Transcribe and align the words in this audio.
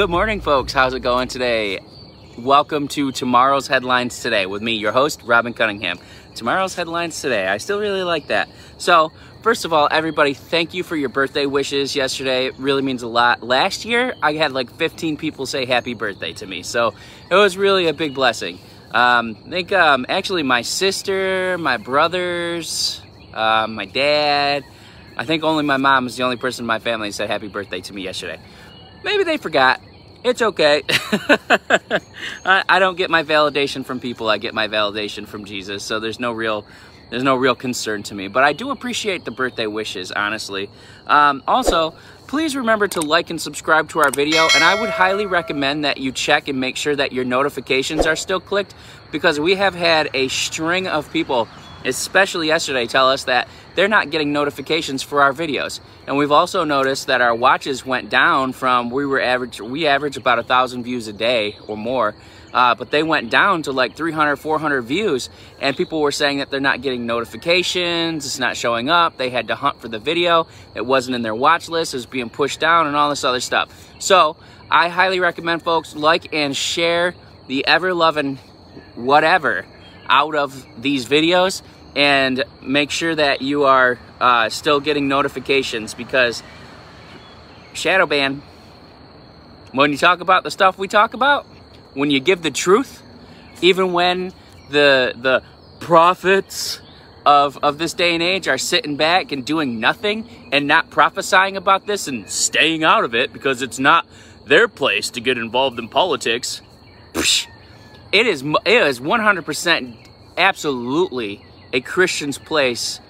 Good 0.00 0.08
morning, 0.08 0.40
folks. 0.40 0.72
How's 0.72 0.94
it 0.94 1.00
going 1.00 1.28
today? 1.28 1.80
Welcome 2.38 2.88
to 2.88 3.12
Tomorrow's 3.12 3.66
Headlines 3.66 4.22
Today 4.22 4.46
with 4.46 4.62
me, 4.62 4.76
your 4.76 4.92
host, 4.92 5.20
Robin 5.26 5.52
Cunningham. 5.52 5.98
Tomorrow's 6.34 6.74
Headlines 6.74 7.20
Today. 7.20 7.46
I 7.46 7.58
still 7.58 7.78
really 7.78 8.02
like 8.02 8.28
that. 8.28 8.48
So, 8.78 9.12
first 9.42 9.66
of 9.66 9.74
all, 9.74 9.88
everybody, 9.90 10.32
thank 10.32 10.72
you 10.72 10.84
for 10.84 10.96
your 10.96 11.10
birthday 11.10 11.44
wishes 11.44 11.94
yesterday. 11.94 12.46
It 12.46 12.58
really 12.58 12.80
means 12.80 13.02
a 13.02 13.08
lot. 13.08 13.42
Last 13.42 13.84
year, 13.84 14.14
I 14.22 14.32
had 14.32 14.52
like 14.52 14.72
15 14.76 15.18
people 15.18 15.44
say 15.44 15.66
happy 15.66 15.92
birthday 15.92 16.32
to 16.32 16.46
me. 16.46 16.62
So, 16.62 16.94
it 17.30 17.34
was 17.34 17.58
really 17.58 17.86
a 17.86 17.92
big 17.92 18.14
blessing. 18.14 18.58
Um, 18.92 19.36
I 19.48 19.50
think 19.50 19.70
um, 19.72 20.06
actually 20.08 20.44
my 20.44 20.62
sister, 20.62 21.58
my 21.58 21.76
brothers, 21.76 23.02
uh, 23.34 23.66
my 23.68 23.84
dad, 23.84 24.64
I 25.18 25.26
think 25.26 25.44
only 25.44 25.64
my 25.64 25.76
mom 25.76 26.06
is 26.06 26.16
the 26.16 26.22
only 26.22 26.38
person 26.38 26.62
in 26.62 26.68
my 26.68 26.78
family 26.78 27.10
said 27.10 27.28
happy 27.28 27.48
birthday 27.48 27.82
to 27.82 27.92
me 27.92 28.00
yesterday. 28.00 28.40
Maybe 29.04 29.24
they 29.24 29.36
forgot. 29.36 29.82
It's 30.22 30.42
okay. 30.42 30.82
I, 32.44 32.62
I 32.68 32.78
don't 32.78 32.96
get 32.96 33.10
my 33.10 33.22
validation 33.22 33.84
from 33.84 34.00
people. 34.00 34.28
I 34.28 34.36
get 34.38 34.52
my 34.52 34.68
validation 34.68 35.26
from 35.26 35.46
Jesus. 35.46 35.82
So 35.82 35.98
there's 35.98 36.20
no 36.20 36.32
real 36.32 36.66
there's 37.08 37.24
no 37.24 37.34
real 37.34 37.56
concern 37.56 38.04
to 38.04 38.14
me. 38.14 38.28
But 38.28 38.44
I 38.44 38.52
do 38.52 38.70
appreciate 38.70 39.24
the 39.24 39.32
birthday 39.32 39.66
wishes, 39.66 40.12
honestly. 40.12 40.70
Um, 41.08 41.42
also, 41.48 41.94
please 42.28 42.54
remember 42.54 42.86
to 42.86 43.00
like 43.00 43.30
and 43.30 43.40
subscribe 43.40 43.88
to 43.90 43.98
our 43.98 44.10
video. 44.12 44.46
And 44.54 44.62
I 44.62 44.80
would 44.80 44.90
highly 44.90 45.26
recommend 45.26 45.84
that 45.84 45.98
you 45.98 46.12
check 46.12 46.46
and 46.46 46.60
make 46.60 46.76
sure 46.76 46.94
that 46.94 47.10
your 47.12 47.24
notifications 47.24 48.06
are 48.06 48.14
still 48.14 48.38
clicked 48.38 48.74
because 49.10 49.40
we 49.40 49.56
have 49.56 49.74
had 49.74 50.08
a 50.14 50.28
string 50.28 50.86
of 50.86 51.12
people 51.12 51.48
especially 51.84 52.48
yesterday, 52.48 52.86
tell 52.86 53.08
us 53.08 53.24
that 53.24 53.48
they're 53.74 53.88
not 53.88 54.10
getting 54.10 54.32
notifications 54.32 55.02
for 55.02 55.22
our 55.22 55.32
videos. 55.32 55.80
And 56.06 56.16
we've 56.16 56.32
also 56.32 56.64
noticed 56.64 57.06
that 57.06 57.20
our 57.20 57.34
watches 57.34 57.86
went 57.86 58.10
down 58.10 58.52
from 58.52 58.90
we 58.90 59.06
were 59.06 59.20
average 59.20 59.60
we 59.60 59.86
average 59.86 60.16
about 60.16 60.38
a 60.38 60.42
thousand 60.42 60.82
views 60.84 61.08
a 61.08 61.12
day 61.12 61.56
or 61.66 61.76
more, 61.76 62.14
uh, 62.52 62.74
but 62.74 62.90
they 62.90 63.02
went 63.02 63.30
down 63.30 63.62
to 63.62 63.72
like 63.72 63.94
300, 63.94 64.36
400 64.36 64.82
views, 64.82 65.30
and 65.60 65.76
people 65.76 66.00
were 66.00 66.12
saying 66.12 66.38
that 66.38 66.50
they're 66.50 66.60
not 66.60 66.82
getting 66.82 67.06
notifications, 67.06 68.26
it's 68.26 68.38
not 68.38 68.56
showing 68.56 68.90
up. 68.90 69.16
They 69.16 69.30
had 69.30 69.48
to 69.48 69.54
hunt 69.54 69.80
for 69.80 69.88
the 69.88 69.98
video. 69.98 70.46
It 70.74 70.84
wasn't 70.84 71.14
in 71.14 71.22
their 71.22 71.34
watch 71.34 71.68
list. 71.68 71.94
It 71.94 71.98
was 71.98 72.06
being 72.06 72.30
pushed 72.30 72.60
down 72.60 72.86
and 72.86 72.96
all 72.96 73.10
this 73.10 73.24
other 73.24 73.40
stuff. 73.40 73.68
So 73.98 74.36
I 74.70 74.88
highly 74.88 75.20
recommend 75.20 75.62
folks 75.62 75.94
like 75.94 76.34
and 76.34 76.56
share 76.56 77.14
the 77.46 77.66
ever 77.66 77.94
loving 77.94 78.38
whatever 78.94 79.66
out 80.10 80.34
of 80.34 80.66
these 80.80 81.06
videos 81.06 81.62
and 81.96 82.44
make 82.60 82.90
sure 82.90 83.14
that 83.14 83.40
you 83.40 83.64
are 83.64 83.98
uh, 84.20 84.48
still 84.48 84.80
getting 84.80 85.08
notifications 85.08 85.94
because 85.94 86.42
shadow 87.72 88.06
ban 88.06 88.42
when 89.72 89.92
you 89.92 89.96
talk 89.96 90.20
about 90.20 90.42
the 90.42 90.50
stuff 90.50 90.76
we 90.76 90.88
talk 90.88 91.14
about 91.14 91.46
when 91.94 92.10
you 92.10 92.20
give 92.20 92.42
the 92.42 92.50
truth 92.50 93.02
even 93.62 93.92
when 93.92 94.32
the 94.70 95.14
the 95.16 95.42
prophets 95.78 96.80
of 97.24 97.58
of 97.62 97.78
this 97.78 97.94
day 97.94 98.14
and 98.14 98.22
age 98.22 98.48
are 98.48 98.58
sitting 98.58 98.96
back 98.96 99.30
and 99.30 99.44
doing 99.44 99.78
nothing 99.78 100.28
and 100.52 100.66
not 100.66 100.90
prophesying 100.90 101.56
about 101.56 101.86
this 101.86 102.08
and 102.08 102.28
staying 102.28 102.82
out 102.82 103.04
of 103.04 103.14
it 103.14 103.32
because 103.32 103.62
it's 103.62 103.78
not 103.78 104.06
their 104.46 104.66
place 104.68 105.10
to 105.10 105.20
get 105.20 105.38
involved 105.38 105.78
in 105.78 105.88
politics 105.88 106.60
it 108.12 108.26
is 108.26 108.42
it 108.42 108.82
is 108.82 109.00
100% 109.00 109.96
absolutely 110.36 111.44
a 111.72 111.80
Christian's 111.80 112.38
place 112.38 113.00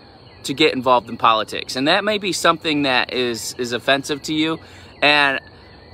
to 0.44 0.54
get 0.54 0.74
involved 0.74 1.08
in 1.08 1.16
politics. 1.16 1.76
And 1.76 1.88
that 1.88 2.04
may 2.04 2.18
be 2.18 2.32
something 2.32 2.82
that 2.82 3.12
is 3.12 3.54
is 3.58 3.72
offensive 3.72 4.22
to 4.22 4.34
you 4.34 4.58
and 5.02 5.40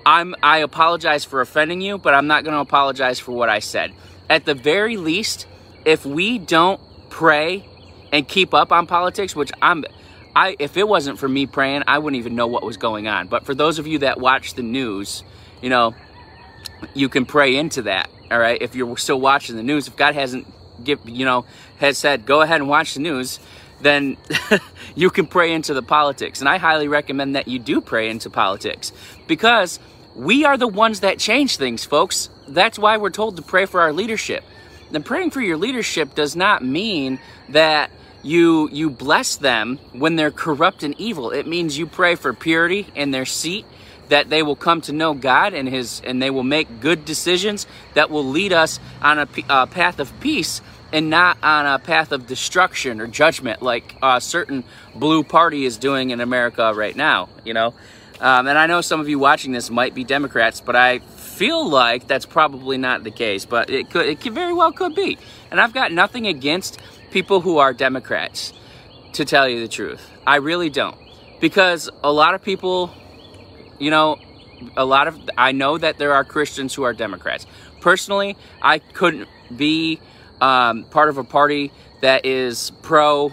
I'm 0.05 0.37
I 0.43 0.59
apologize 0.59 1.25
for 1.25 1.41
offending 1.41 1.81
you, 1.81 1.99
but 1.99 2.15
I'm 2.15 2.29
not 2.29 2.45
going 2.45 2.55
to 2.55 2.61
apologize 2.61 3.19
for 3.19 3.33
what 3.33 3.49
I 3.49 3.59
said. 3.59 3.93
At 4.31 4.45
the 4.45 4.55
very 4.55 4.97
least, 4.97 5.47
if 5.85 6.07
we 6.07 6.39
don't 6.39 6.81
pray 7.11 7.69
and 8.13 8.27
keep 8.27 8.55
up 8.55 8.71
on 8.71 8.87
politics, 8.87 9.35
which 9.35 9.51
I'm 9.61 9.85
I 10.35 10.55
if 10.61 10.77
it 10.77 10.87
wasn't 10.87 11.19
for 11.19 11.29
me 11.29 11.47
praying, 11.47 11.83
I 11.89 11.99
wouldn't 11.99 12.19
even 12.19 12.37
know 12.37 12.47
what 12.47 12.63
was 12.63 12.77
going 12.77 13.09
on. 13.09 13.27
But 13.27 13.45
for 13.45 13.55
those 13.55 13.81
of 13.81 13.87
you 13.87 13.99
that 14.01 14.21
watch 14.21 14.55
the 14.55 14.63
news, 14.63 15.25
you 15.61 15.71
know, 15.71 15.95
you 16.95 17.09
can 17.09 17.27
pray 17.27 17.57
into 17.57 17.83
that. 17.83 18.09
All 18.31 18.39
right. 18.39 18.61
If 18.61 18.75
you're 18.75 18.97
still 18.97 19.21
watching 19.21 19.57
the 19.57 19.63
news, 19.63 19.89
if 19.89 19.97
God 19.97 20.15
hasn't 20.15 20.47
give 20.83 21.09
you 21.09 21.25
know 21.25 21.47
has 21.79 21.97
said 21.97 22.27
go 22.27 22.43
ahead 22.43 22.61
and 22.61 22.69
watch 22.69 22.95
the 22.95 23.01
news, 23.01 23.41
then 23.81 24.17
you 24.95 25.11
can 25.11 25.27
pray 25.27 25.53
into 25.53 25.75
the 25.75 25.83
politics. 25.83 26.41
And 26.41 26.49
I 26.49 26.59
highly 26.59 26.89
recommend 26.89 27.37
that 27.37 27.49
you 27.49 27.59
do 27.59 27.81
pray 27.81 28.09
into 28.09 28.31
politics 28.31 28.93
because 29.27 29.79
we 30.15 30.45
are 30.45 30.57
the 30.57 30.69
ones 30.69 31.01
that 31.01 31.19
change 31.19 31.57
things, 31.57 31.85
folks. 31.85 32.31
That's 32.49 32.79
why 32.79 32.97
we're 32.97 33.11
told 33.11 33.37
to 33.37 33.43
pray 33.43 33.67
for 33.67 33.81
our 33.81 33.93
leadership. 33.93 34.45
And 34.93 35.05
praying 35.05 35.31
for 35.31 35.41
your 35.41 35.57
leadership 35.57 36.15
does 36.15 36.37
not 36.37 36.65
mean 36.65 37.19
that 37.51 37.91
you 38.23 38.69
you 38.73 38.91
bless 38.91 39.37
them 39.37 39.79
when 39.93 40.17
they're 40.17 40.31
corrupt 40.31 40.83
and 40.83 40.99
evil. 40.99 41.31
It 41.31 41.47
means 41.47 41.79
you 41.79 41.87
pray 41.87 42.15
for 42.15 42.33
purity 42.33 42.89
in 42.95 43.11
their 43.11 43.27
seat 43.27 43.67
that 44.09 44.31
they 44.31 44.43
will 44.43 44.57
come 44.57 44.81
to 44.83 44.93
know 44.93 45.15
God 45.15 45.55
and 45.55 45.69
his 45.69 46.01
and 46.05 46.23
they 46.23 46.31
will 46.31 46.45
make 46.45 46.81
good 46.81 47.05
decisions 47.05 47.67
that 47.95 48.11
will 48.11 48.25
lead 48.25 48.53
us 48.53 48.79
on 49.03 49.19
a, 49.19 49.29
a 49.49 49.67
path 49.67 50.01
of 50.01 50.19
peace 50.21 50.61
and 50.93 51.11
not 51.11 51.37
on 51.43 51.67
a 51.67 51.79
path 51.79 52.13
of 52.13 52.27
destruction 52.27 53.01
or 53.01 53.07
judgment 53.07 53.63
like 53.63 53.97
a 54.03 54.21
certain 54.21 54.65
blue 54.95 55.23
party 55.23 55.65
is 55.65 55.77
doing 55.77 56.11
in 56.11 56.21
America 56.21 56.73
right 56.75 56.95
now, 56.97 57.29
you 57.45 57.55
know. 57.55 57.75
Um, 58.21 58.47
and 58.47 58.57
I 58.57 58.67
know 58.67 58.81
some 58.81 59.01
of 59.01 59.09
you 59.09 59.19
watching 59.19 59.53
this 59.53 59.69
might 59.69 59.95
be 59.95 60.03
Democrats, 60.03 60.63
but 60.63 60.75
I 60.75 61.01
feel 61.01 61.69
like 61.69 62.07
that's 62.07 62.25
probably 62.25 62.79
not 62.79 63.05
the 63.05 63.11
case. 63.11 63.45
But 63.45 63.69
it 63.69 63.91
could, 63.91 64.07
it 64.07 64.21
could 64.21 64.33
very 64.33 64.55
well 64.55 64.73
could 64.73 64.95
be. 64.95 65.19
And 65.51 65.61
I've 65.61 65.75
got 65.75 65.93
nothing 65.93 66.27
against 66.27 66.81
people 67.11 67.41
who 67.41 67.59
are 67.59 67.75
Democrats, 67.75 68.53
to 69.15 69.25
tell 69.25 69.49
you 69.49 69.61
the 69.61 69.69
truth. 69.69 70.11
I 70.27 70.37
really 70.37 70.71
don't, 70.71 70.97
because 71.41 71.91
a 72.03 72.13
lot 72.13 72.35
of 72.35 72.43
people 72.43 72.91
you 73.79 73.91
know, 73.91 74.19
a 74.77 74.85
lot 74.85 75.09
of 75.09 75.19
I 75.37 75.53
know 75.53 75.79
that 75.79 75.99
there 75.99 76.15
are 76.15 76.25
Christians 76.25 76.75
who 76.75 76.83
are 76.83 76.93
Democrats. 76.93 77.47
Personally, 77.81 78.37
I 78.63 78.79
couldn't 78.79 79.29
be 79.55 80.01
um, 80.41 80.85
part 80.85 81.09
of 81.09 81.19
a 81.19 81.25
party 81.25 81.73
that 82.01 82.27
is 82.27 82.73
pro 82.83 83.33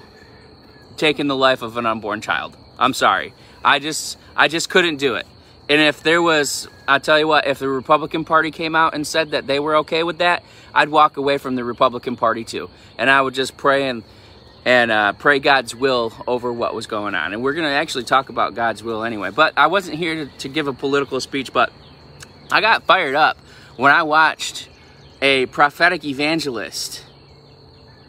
taking 0.97 1.27
the 1.27 1.35
life 1.35 1.61
of 1.61 1.77
an 1.77 1.85
unborn 1.85 2.21
child. 2.21 2.55
I'm 2.77 2.93
sorry. 2.93 3.33
I 3.63 3.79
just 3.79 4.17
I 4.35 4.47
just 4.47 4.69
couldn't 4.69 4.97
do 4.97 5.15
it. 5.15 5.25
And 5.69 5.81
if 5.81 6.03
there 6.03 6.21
was, 6.21 6.67
I'll 6.87 6.99
tell 6.99 7.17
you 7.17 7.27
what, 7.27 7.47
if 7.47 7.59
the 7.59 7.69
Republican 7.69 8.25
Party 8.25 8.51
came 8.51 8.75
out 8.75 8.93
and 8.93 9.07
said 9.07 9.31
that 9.31 9.47
they 9.47 9.59
were 9.59 9.77
okay 9.77 10.03
with 10.03 10.17
that, 10.17 10.43
I'd 10.73 10.89
walk 10.89 11.15
away 11.15 11.37
from 11.37 11.55
the 11.55 11.63
Republican 11.63 12.17
Party 12.17 12.43
too. 12.43 12.69
And 12.97 13.09
I 13.09 13.21
would 13.21 13.33
just 13.33 13.55
pray 13.55 13.87
and 13.87 14.03
and 14.65 14.91
uh, 14.91 15.13
pray 15.13 15.39
God's 15.39 15.75
will 15.75 16.13
over 16.27 16.51
what 16.51 16.73
was 16.73 16.87
going 16.87 17.15
on. 17.15 17.33
And 17.33 17.43
we're 17.43 17.53
going 17.53 17.67
to 17.67 17.73
actually 17.73 18.05
talk 18.05 18.29
about 18.29 18.55
God's 18.55 18.83
will 18.83 19.03
anyway. 19.03 19.29
But 19.29 19.53
I 19.57 19.67
wasn't 19.67 19.97
here 19.97 20.25
to, 20.25 20.37
to, 20.39 20.49
give 20.49 20.67
a 20.67 20.73
political 20.73 21.19
speech, 21.19 21.51
but 21.51 21.71
I 22.51 22.61
got 22.61 22.83
fired 22.83 23.15
up 23.15 23.37
when 23.75 23.91
I 23.91 24.03
watched 24.03 24.69
a 25.21 25.45
prophetic 25.47 26.05
evangelist 26.05 27.03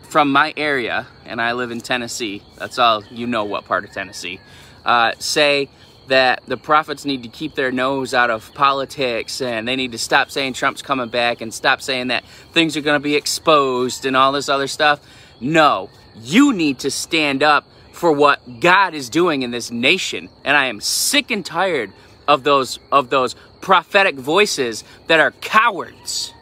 from 0.02 0.30
my 0.30 0.54
area, 0.56 1.08
and 1.24 1.40
I 1.40 1.52
live 1.54 1.72
in 1.72 1.80
Tennessee. 1.80 2.42
That's 2.56 2.78
all 2.78 3.02
you 3.04 3.26
know 3.26 3.44
what 3.44 3.64
part 3.64 3.84
of 3.84 3.90
Tennessee. 3.90 4.38
Uh, 4.84 5.12
say 5.18 5.68
that 6.06 6.42
the 6.46 6.56
prophets 6.56 7.04
need 7.04 7.22
to 7.22 7.28
keep 7.28 7.54
their 7.54 7.72
nose 7.72 8.14
out 8.14 8.30
of 8.30 8.52
politics 8.54 9.40
and 9.40 9.66
they 9.66 9.74
need 9.74 9.92
to 9.92 9.98
stop 9.98 10.30
saying 10.30 10.52
Trump's 10.52 10.82
coming 10.82 11.08
back 11.08 11.40
and 11.40 11.52
stop 11.52 11.80
saying 11.80 12.08
that 12.08 12.24
things 12.52 12.76
are 12.76 12.82
going 12.82 13.00
to 13.00 13.02
be 13.02 13.16
exposed 13.16 14.04
and 14.04 14.16
all 14.16 14.30
this 14.30 14.48
other 14.48 14.66
stuff. 14.66 15.00
No, 15.40 15.88
you 16.16 16.52
need 16.52 16.80
to 16.80 16.90
stand 16.90 17.42
up 17.42 17.66
for 17.92 18.12
what 18.12 18.60
God 18.60 18.94
is 18.94 19.08
doing 19.08 19.42
in 19.42 19.50
this 19.50 19.70
nation. 19.70 20.28
And 20.44 20.56
I 20.56 20.66
am 20.66 20.80
sick 20.80 21.30
and 21.30 21.44
tired 21.44 21.92
of 22.26 22.42
those 22.42 22.78
of 22.90 23.10
those 23.10 23.34
prophetic 23.60 24.16
voices 24.16 24.84
that 25.06 25.20
are 25.20 25.30
cowards. 25.30 26.32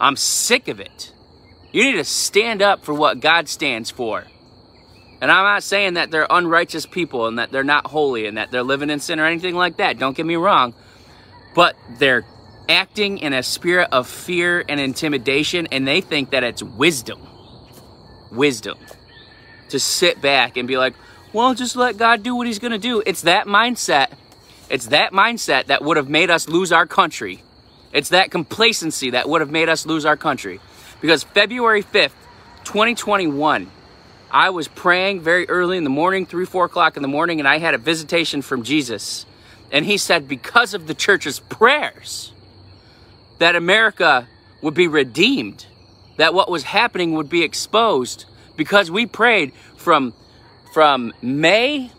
I'm 0.00 0.16
sick 0.16 0.68
of 0.68 0.80
it. 0.80 1.12
You 1.72 1.84
need 1.84 1.98
to 1.98 2.04
stand 2.04 2.62
up 2.62 2.84
for 2.84 2.94
what 2.94 3.20
God 3.20 3.48
stands 3.48 3.90
for. 3.90 4.24
And 5.20 5.30
I'm 5.30 5.44
not 5.44 5.62
saying 5.62 5.94
that 5.94 6.10
they're 6.10 6.26
unrighteous 6.28 6.86
people 6.86 7.26
and 7.26 7.38
that 7.38 7.50
they're 7.50 7.64
not 7.64 7.86
holy 7.86 8.26
and 8.26 8.36
that 8.36 8.50
they're 8.50 8.62
living 8.62 8.90
in 8.90 9.00
sin 9.00 9.18
or 9.18 9.26
anything 9.26 9.54
like 9.54 9.78
that. 9.78 9.98
Don't 9.98 10.16
get 10.16 10.26
me 10.26 10.36
wrong. 10.36 10.74
But 11.54 11.76
they're 11.98 12.24
acting 12.68 13.18
in 13.18 13.32
a 13.32 13.42
spirit 13.42 13.88
of 13.92 14.06
fear 14.08 14.64
and 14.68 14.78
intimidation 14.78 15.68
and 15.72 15.86
they 15.86 16.00
think 16.00 16.30
that 16.30 16.44
it's 16.44 16.62
wisdom. 16.62 17.20
Wisdom 18.30 18.78
to 19.70 19.78
sit 19.78 20.20
back 20.20 20.56
and 20.56 20.66
be 20.66 20.76
like, 20.76 20.94
well, 21.32 21.54
just 21.54 21.76
let 21.76 21.96
God 21.96 22.22
do 22.22 22.34
what 22.34 22.46
he's 22.46 22.58
going 22.58 22.72
to 22.72 22.78
do. 22.78 23.02
It's 23.04 23.22
that 23.22 23.46
mindset. 23.46 24.12
It's 24.68 24.86
that 24.86 25.12
mindset 25.12 25.66
that 25.66 25.82
would 25.82 25.96
have 25.96 26.08
made 26.08 26.30
us 26.30 26.48
lose 26.48 26.72
our 26.72 26.86
country. 26.86 27.42
It's 27.92 28.08
that 28.10 28.30
complacency 28.30 29.10
that 29.10 29.28
would 29.28 29.40
have 29.40 29.50
made 29.50 29.68
us 29.68 29.86
lose 29.86 30.04
our 30.04 30.16
country. 30.16 30.60
Because 31.00 31.22
February 31.22 31.82
5th, 31.82 32.12
2021, 32.64 33.70
I 34.30 34.50
was 34.50 34.66
praying 34.66 35.20
very 35.20 35.48
early 35.48 35.76
in 35.76 35.84
the 35.84 35.90
morning, 35.90 36.26
3, 36.26 36.46
4 36.46 36.64
o'clock 36.64 36.96
in 36.96 37.02
the 37.02 37.08
morning, 37.08 37.38
and 37.38 37.48
I 37.48 37.58
had 37.58 37.74
a 37.74 37.78
visitation 37.78 38.42
from 38.42 38.64
Jesus. 38.64 39.24
And 39.70 39.84
he 39.84 39.98
said, 39.98 40.26
because 40.26 40.74
of 40.74 40.86
the 40.86 40.94
church's 40.94 41.38
prayers, 41.38 42.32
that 43.38 43.56
America 43.56 44.26
would 44.62 44.74
be 44.74 44.88
redeemed, 44.88 45.66
that 46.16 46.34
what 46.34 46.50
was 46.50 46.64
happening 46.64 47.12
would 47.12 47.28
be 47.28 47.42
exposed 47.42 48.24
because 48.56 48.90
we 48.90 49.06
prayed 49.06 49.52
from 49.76 50.12
from 50.76 51.14
May 51.22 51.90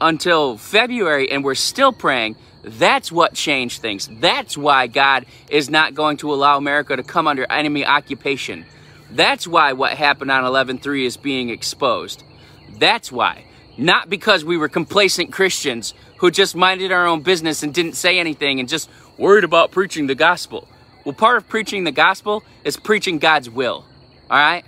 until 0.00 0.56
February 0.56 1.30
and 1.30 1.44
we're 1.44 1.54
still 1.54 1.92
praying. 1.92 2.34
That's 2.64 3.12
what 3.12 3.34
changed 3.34 3.80
things. 3.80 4.08
That's 4.10 4.58
why 4.58 4.88
God 4.88 5.26
is 5.48 5.70
not 5.70 5.94
going 5.94 6.16
to 6.16 6.34
allow 6.34 6.56
America 6.56 6.96
to 6.96 7.04
come 7.04 7.28
under 7.28 7.46
enemy 7.48 7.86
occupation. 7.86 8.66
That's 9.12 9.46
why 9.46 9.74
what 9.74 9.92
happened 9.92 10.32
on 10.32 10.42
11-3 10.42 11.04
is 11.06 11.16
being 11.16 11.50
exposed. 11.50 12.24
That's 12.68 13.12
why. 13.12 13.44
Not 13.78 14.10
because 14.10 14.44
we 14.44 14.56
were 14.56 14.68
complacent 14.68 15.32
Christians 15.32 15.94
who 16.16 16.32
just 16.32 16.56
minded 16.56 16.90
our 16.90 17.06
own 17.06 17.20
business 17.20 17.62
and 17.62 17.72
didn't 17.72 17.94
say 17.94 18.18
anything 18.18 18.58
and 18.58 18.68
just 18.68 18.90
worried 19.16 19.44
about 19.44 19.70
preaching 19.70 20.08
the 20.08 20.16
gospel. 20.16 20.66
Well, 21.04 21.14
part 21.14 21.36
of 21.36 21.48
preaching 21.48 21.84
the 21.84 21.92
gospel 21.92 22.42
is 22.64 22.76
preaching 22.76 23.18
God's 23.18 23.48
will. 23.48 23.84
All 24.28 24.38
right? 24.38 24.64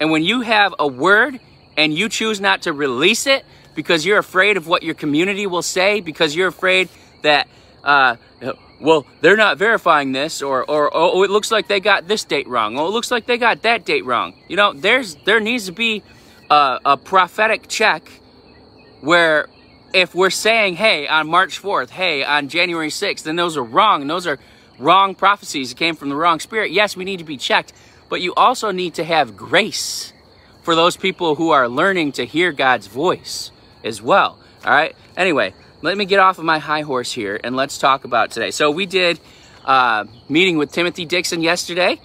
And 0.00 0.10
when 0.10 0.22
you 0.22 0.40
have 0.40 0.74
a 0.78 0.86
word 0.86 1.38
and 1.76 1.92
you 1.92 2.08
choose 2.08 2.40
not 2.40 2.62
to 2.62 2.72
release 2.72 3.26
it 3.26 3.44
because 3.74 4.04
you're 4.04 4.18
afraid 4.18 4.56
of 4.56 4.66
what 4.66 4.82
your 4.82 4.94
community 4.94 5.46
will 5.46 5.62
say, 5.62 6.00
because 6.00 6.34
you're 6.34 6.48
afraid 6.48 6.88
that, 7.22 7.46
uh, 7.84 8.16
well, 8.80 9.06
they're 9.20 9.36
not 9.36 9.58
verifying 9.58 10.12
this, 10.12 10.40
or, 10.40 10.68
or 10.68 10.90
oh, 10.92 11.22
it 11.22 11.30
looks 11.30 11.50
like 11.50 11.68
they 11.68 11.80
got 11.80 12.08
this 12.08 12.24
date 12.24 12.48
wrong. 12.48 12.78
Oh, 12.78 12.86
it 12.86 12.90
looks 12.90 13.10
like 13.10 13.26
they 13.26 13.36
got 13.36 13.62
that 13.62 13.84
date 13.84 14.06
wrong. 14.06 14.34
You 14.48 14.56
know, 14.56 14.72
there's 14.72 15.16
there 15.26 15.38
needs 15.38 15.66
to 15.66 15.72
be 15.72 16.02
a, 16.50 16.80
a 16.84 16.96
prophetic 16.96 17.68
check 17.68 18.10
where 19.02 19.48
if 19.92 20.14
we're 20.14 20.30
saying, 20.30 20.76
hey, 20.76 21.08
on 21.08 21.28
March 21.28 21.60
4th, 21.60 21.90
hey, 21.90 22.24
on 22.24 22.48
January 22.48 22.88
6th, 22.88 23.22
then 23.24 23.36
those 23.36 23.56
are 23.56 23.62
wrong, 23.62 24.02
and 24.02 24.10
those 24.10 24.26
are 24.26 24.38
wrong 24.78 25.14
prophecies 25.14 25.70
that 25.70 25.78
came 25.78 25.94
from 25.94 26.08
the 26.08 26.16
wrong 26.16 26.40
spirit. 26.40 26.70
Yes, 26.70 26.96
we 26.96 27.04
need 27.04 27.18
to 27.18 27.24
be 27.24 27.36
checked, 27.36 27.72
but 28.10 28.20
you 28.20 28.34
also 28.34 28.72
need 28.72 28.94
to 28.94 29.04
have 29.04 29.36
grace 29.36 30.12
for 30.62 30.74
those 30.74 30.96
people 30.96 31.36
who 31.36 31.50
are 31.50 31.68
learning 31.68 32.12
to 32.12 32.26
hear 32.26 32.52
God's 32.52 32.88
voice 32.88 33.50
as 33.82 34.02
well. 34.02 34.38
All 34.64 34.72
right. 34.72 34.94
Anyway, 35.16 35.54
let 35.80 35.96
me 35.96 36.04
get 36.04 36.18
off 36.18 36.38
of 36.38 36.44
my 36.44 36.58
high 36.58 36.82
horse 36.82 37.10
here 37.12 37.40
and 37.42 37.56
let's 37.56 37.78
talk 37.78 38.04
about 38.04 38.30
today. 38.30 38.50
So 38.50 38.70
we 38.70 38.84
did 38.84 39.18
uh, 39.64 40.04
meeting 40.28 40.58
with 40.58 40.72
Timothy 40.72 41.06
Dixon 41.06 41.40
yesterday. 41.40 41.98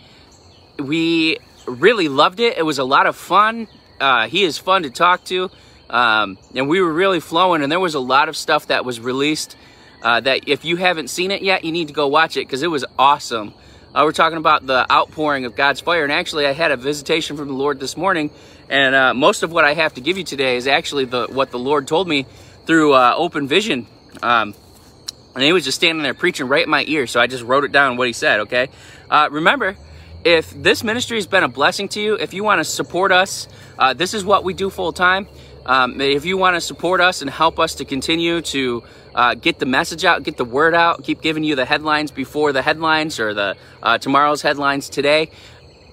We 0.80 1.40
really 1.68 2.08
loved 2.08 2.40
it. 2.40 2.58
It 2.58 2.64
was 2.64 2.80
a 2.80 2.86
lot 2.86 3.08
of 3.08 3.16
fun. 3.16 3.68
Uh, 4.00 4.28
he 4.28 4.44
is 4.44 4.58
fun 4.58 4.84
to 4.84 4.90
talk 4.90 5.26
to. 5.26 5.50
Um, 5.90 6.38
and 6.54 6.70
we 6.70 6.82
were 6.82 6.94
really 6.94 7.20
flowing 7.20 7.62
and 7.62 7.72
there 7.72 7.80
was 7.80 7.96
a 7.96 8.00
lot 8.00 8.30
of 8.30 8.38
stuff 8.38 8.68
that 8.68 8.86
was 8.86 9.00
released 9.00 9.58
uh, 10.02 10.20
that 10.22 10.48
if 10.48 10.64
you 10.64 10.76
haven't 10.78 11.10
seen 11.10 11.32
it 11.32 11.42
yet, 11.42 11.64
you 11.64 11.72
need 11.72 11.88
to 11.88 11.94
go 11.94 12.08
watch 12.08 12.38
it 12.38 12.42
because 12.48 12.64
it 12.64 12.68
was 12.68 12.86
awesome. 12.98 13.54
Uh, 13.96 14.04
we're 14.04 14.12
talking 14.12 14.38
about 14.38 14.68
the 14.68 14.86
outpouring 14.92 15.46
of 15.46 15.56
God's 15.56 15.80
fire. 15.80 16.04
And 16.04 16.12
actually, 16.12 16.46
I 16.46 16.52
had 16.52 16.72
a 16.72 16.76
visitation 16.76 17.38
from 17.38 17.48
the 17.48 17.54
Lord 17.54 17.80
this 17.80 17.96
morning. 17.96 18.30
And 18.70 18.94
uh, 18.94 19.14
most 19.14 19.42
of 19.42 19.54
what 19.54 19.64
I 19.64 19.74
have 19.74 19.94
to 19.94 20.02
give 20.02 20.18
you 20.18 20.26
today 20.26 20.58
is 20.58 20.68
actually 20.68 21.06
the 21.06 21.28
what 21.28 21.50
the 21.50 21.60
Lord 21.60 21.88
told 21.88 22.06
me 22.06 22.26
through 22.66 22.92
uh, 22.92 23.14
open 23.16 23.48
vision. 23.48 23.88
Um, 24.22 24.54
and 25.34 25.44
he 25.46 25.54
was 25.54 25.64
just 25.64 25.78
standing 25.78 26.04
there 26.04 26.14
preaching 26.14 26.50
right 26.50 26.66
in 26.66 26.70
my 26.70 26.84
ear. 26.86 27.08
So 27.08 27.22
I 27.22 27.28
just 27.28 27.46
wrote 27.46 27.64
it 27.64 27.72
down 27.72 27.96
what 27.96 28.08
he 28.08 28.14
said, 28.14 28.42
okay? 28.42 28.68
Uh, 29.10 29.30
remember, 29.32 29.78
if 30.26 30.50
this 30.52 30.84
ministry 30.84 31.16
has 31.16 31.28
been 31.28 31.44
a 31.44 31.48
blessing 31.48 31.88
to 31.90 32.02
you, 32.02 32.16
if 32.16 32.34
you 32.34 32.44
want 32.44 32.60
to 32.60 32.66
support 32.66 33.14
us, 33.14 33.48
uh, 33.80 33.94
this 33.94 34.14
is 34.14 34.26
what 34.26 34.44
we 34.44 34.54
do 34.54 34.70
full 34.70 34.92
time. 34.92 35.26
Um, 35.66 36.02
if 36.02 36.26
you 36.26 36.36
want 36.36 36.58
to 36.58 36.62
support 36.62 37.00
us 37.00 37.22
and 37.22 37.30
help 37.30 37.60
us 37.60 37.76
to 37.76 37.86
continue 37.86 38.42
to 38.42 38.84
uh, 39.16 39.34
get 39.34 39.58
the 39.60 39.66
message 39.66 40.04
out, 40.04 40.22
get 40.24 40.38
the 40.38 40.46
word 40.46 40.76
out, 40.76 41.04
keep 41.04 41.22
giving 41.22 41.44
you 41.44 41.56
the 41.56 41.66
headlines 41.66 42.12
before 42.12 42.52
the 42.52 42.62
headlines 42.62 43.20
or 43.20 43.34
the 43.34 43.56
uh, 43.82 43.98
tomorrow's 43.98 44.42
headlines 44.42 44.90
today, 44.90 45.32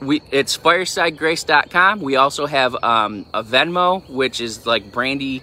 we 0.02 0.22
it's 0.30 0.56
firesidegrace.com. 0.56 2.00
We 2.00 2.16
also 2.16 2.46
have 2.46 2.74
um, 2.82 3.24
a 3.32 3.42
Venmo, 3.42 4.08
which 4.08 4.40
is 4.40 4.66
like 4.66 4.90
Brandy. 4.90 5.42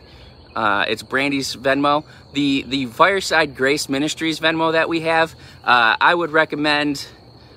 Uh, 0.56 0.86
it's 0.88 1.04
Brandy's 1.04 1.56
Venmo. 1.56 2.04
The 2.34 2.64
the 2.68 2.86
Fireside 2.88 3.56
Grace 3.56 3.88
Ministries 3.90 4.40
Venmo 4.40 4.74
that 4.74 4.90
we 4.90 5.02
have, 5.02 5.34
uh, 5.64 5.96
I 6.00 6.14
would 6.14 6.32
recommend. 6.32 7.08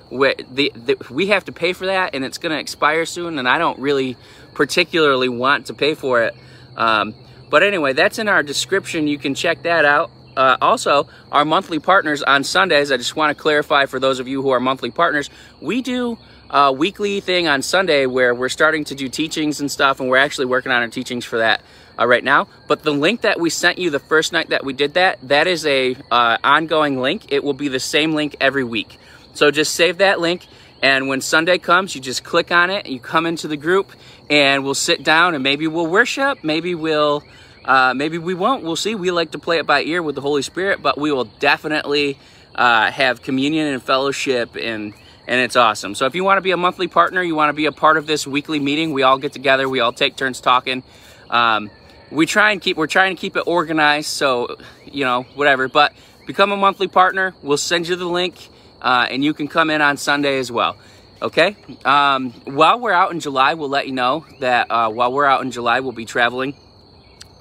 We, 0.09 0.35
the, 0.51 0.71
the, 0.75 0.97
we 1.09 1.27
have 1.27 1.45
to 1.45 1.51
pay 1.51 1.73
for 1.73 1.87
that, 1.87 2.13
and 2.13 2.23
it's 2.23 2.37
going 2.37 2.51
to 2.51 2.59
expire 2.59 3.05
soon, 3.05 3.39
and 3.39 3.49
I 3.49 3.57
don't 3.57 3.79
really 3.79 4.15
particularly 4.53 5.27
want 5.27 5.67
to 5.67 5.73
pay 5.73 5.95
for 5.95 6.21
it. 6.21 6.35
Um, 6.77 7.15
but 7.53 7.61
anyway, 7.61 7.93
that's 7.93 8.17
in 8.17 8.27
our 8.27 8.41
description. 8.41 9.05
You 9.05 9.19
can 9.19 9.35
check 9.35 9.61
that 9.61 9.85
out. 9.85 10.09
Uh, 10.35 10.57
also, 10.59 11.07
our 11.31 11.45
monthly 11.45 11.77
partners 11.77 12.23
on 12.23 12.43
Sundays, 12.43 12.91
I 12.91 12.97
just 12.97 13.15
want 13.15 13.29
to 13.29 13.39
clarify 13.39 13.85
for 13.85 13.99
those 13.99 14.19
of 14.19 14.27
you 14.27 14.41
who 14.41 14.49
are 14.49 14.59
monthly 14.59 14.89
partners, 14.89 15.29
we 15.61 15.83
do 15.83 16.17
a 16.49 16.71
weekly 16.71 17.19
thing 17.19 17.47
on 17.47 17.61
Sunday 17.61 18.07
where 18.07 18.33
we're 18.33 18.49
starting 18.49 18.85
to 18.85 18.95
do 18.95 19.07
teachings 19.07 19.61
and 19.61 19.71
stuff, 19.71 19.99
and 19.99 20.09
we're 20.09 20.17
actually 20.17 20.47
working 20.47 20.71
on 20.71 20.81
our 20.81 20.87
teachings 20.87 21.25
for 21.25 21.37
that 21.37 21.61
uh, 21.99 22.07
right 22.07 22.23
now. 22.23 22.47
But 22.67 22.81
the 22.81 22.89
link 22.89 23.21
that 23.21 23.39
we 23.39 23.51
sent 23.51 23.77
you 23.77 23.91
the 23.91 23.99
first 23.99 24.33
night 24.33 24.49
that 24.49 24.65
we 24.65 24.73
did 24.73 24.95
that, 24.95 25.19
that 25.21 25.45
is 25.45 25.63
a 25.67 25.95
uh, 26.09 26.39
ongoing 26.43 27.01
link. 27.01 27.31
It 27.31 27.43
will 27.43 27.53
be 27.53 27.67
the 27.67 27.79
same 27.79 28.13
link 28.13 28.35
every 28.41 28.63
week. 28.63 28.97
So 29.35 29.51
just 29.51 29.75
save 29.75 29.99
that 29.99 30.19
link. 30.19 30.47
And 30.81 31.07
when 31.07 31.21
Sunday 31.21 31.59
comes, 31.59 31.93
you 31.93 32.01
just 32.01 32.23
click 32.23 32.51
on 32.51 32.69
it, 32.69 32.87
you 32.87 32.99
come 32.99 33.25
into 33.25 33.47
the 33.47 33.55
group, 33.55 33.91
and 34.29 34.65
we'll 34.65 34.73
sit 34.73 35.03
down 35.03 35.33
and 35.33 35.41
maybe 35.41 35.65
we'll 35.67 35.87
worship, 35.87 36.43
maybe 36.43 36.75
we'll, 36.75 37.23
uh, 37.65 37.93
maybe 37.93 38.17
we 38.17 38.33
won't. 38.33 38.63
We'll 38.63 38.75
see. 38.75 38.95
We 38.95 39.11
like 39.11 39.31
to 39.31 39.39
play 39.39 39.57
it 39.57 39.65
by 39.65 39.83
ear 39.83 40.01
with 40.01 40.15
the 40.15 40.21
Holy 40.21 40.41
Spirit, 40.41 40.81
but 40.81 40.97
we 40.97 41.11
will 41.11 41.25
definitely 41.25 42.17
uh, 42.55 42.91
have 42.91 43.21
communion 43.21 43.67
and 43.67 43.81
fellowship, 43.81 44.55
and 44.55 44.93
and 45.27 45.41
it's 45.41 45.55
awesome. 45.55 45.95
So 45.95 46.05
if 46.05 46.15
you 46.15 46.23
want 46.23 46.37
to 46.37 46.41
be 46.41 46.51
a 46.51 46.57
monthly 46.57 46.87
partner, 46.87 47.21
you 47.21 47.35
want 47.35 47.49
to 47.49 47.53
be 47.53 47.65
a 47.65 47.71
part 47.71 47.97
of 47.97 48.07
this 48.07 48.27
weekly 48.27 48.59
meeting, 48.59 48.91
we 48.91 49.03
all 49.03 49.17
get 49.17 49.31
together, 49.31 49.69
we 49.69 49.79
all 49.79 49.93
take 49.93 50.15
turns 50.15 50.41
talking. 50.41 50.83
Um, 51.29 51.71
we 52.11 52.25
try 52.25 52.51
and 52.51 52.61
keep 52.61 52.77
we're 52.77 52.87
trying 52.87 53.15
to 53.15 53.19
keep 53.19 53.35
it 53.37 53.43
organized, 53.47 54.09
so 54.09 54.57
you 54.85 55.05
know 55.05 55.23
whatever. 55.35 55.67
But 55.67 55.93
become 56.25 56.51
a 56.51 56.57
monthly 56.57 56.87
partner. 56.87 57.33
We'll 57.41 57.57
send 57.57 57.87
you 57.87 57.95
the 57.95 58.05
link 58.05 58.49
uh, 58.83 59.07
and 59.09 59.23
you 59.23 59.33
can 59.33 59.47
come 59.47 59.69
in 59.69 59.81
on 59.81 59.97
Sunday 59.97 60.37
as 60.37 60.51
well. 60.51 60.77
Okay. 61.21 61.55
Um, 61.85 62.31
while 62.43 62.79
we're 62.79 62.91
out 62.91 63.11
in 63.11 63.21
July, 63.21 63.53
we'll 63.53 63.69
let 63.69 63.87
you 63.87 63.93
know 63.93 64.25
that 64.41 64.69
uh, 64.69 64.89
while 64.89 65.11
we're 65.11 65.25
out 65.25 65.41
in 65.41 65.51
July, 65.51 65.79
we'll 65.79 65.93
be 65.93 66.05
traveling. 66.05 66.55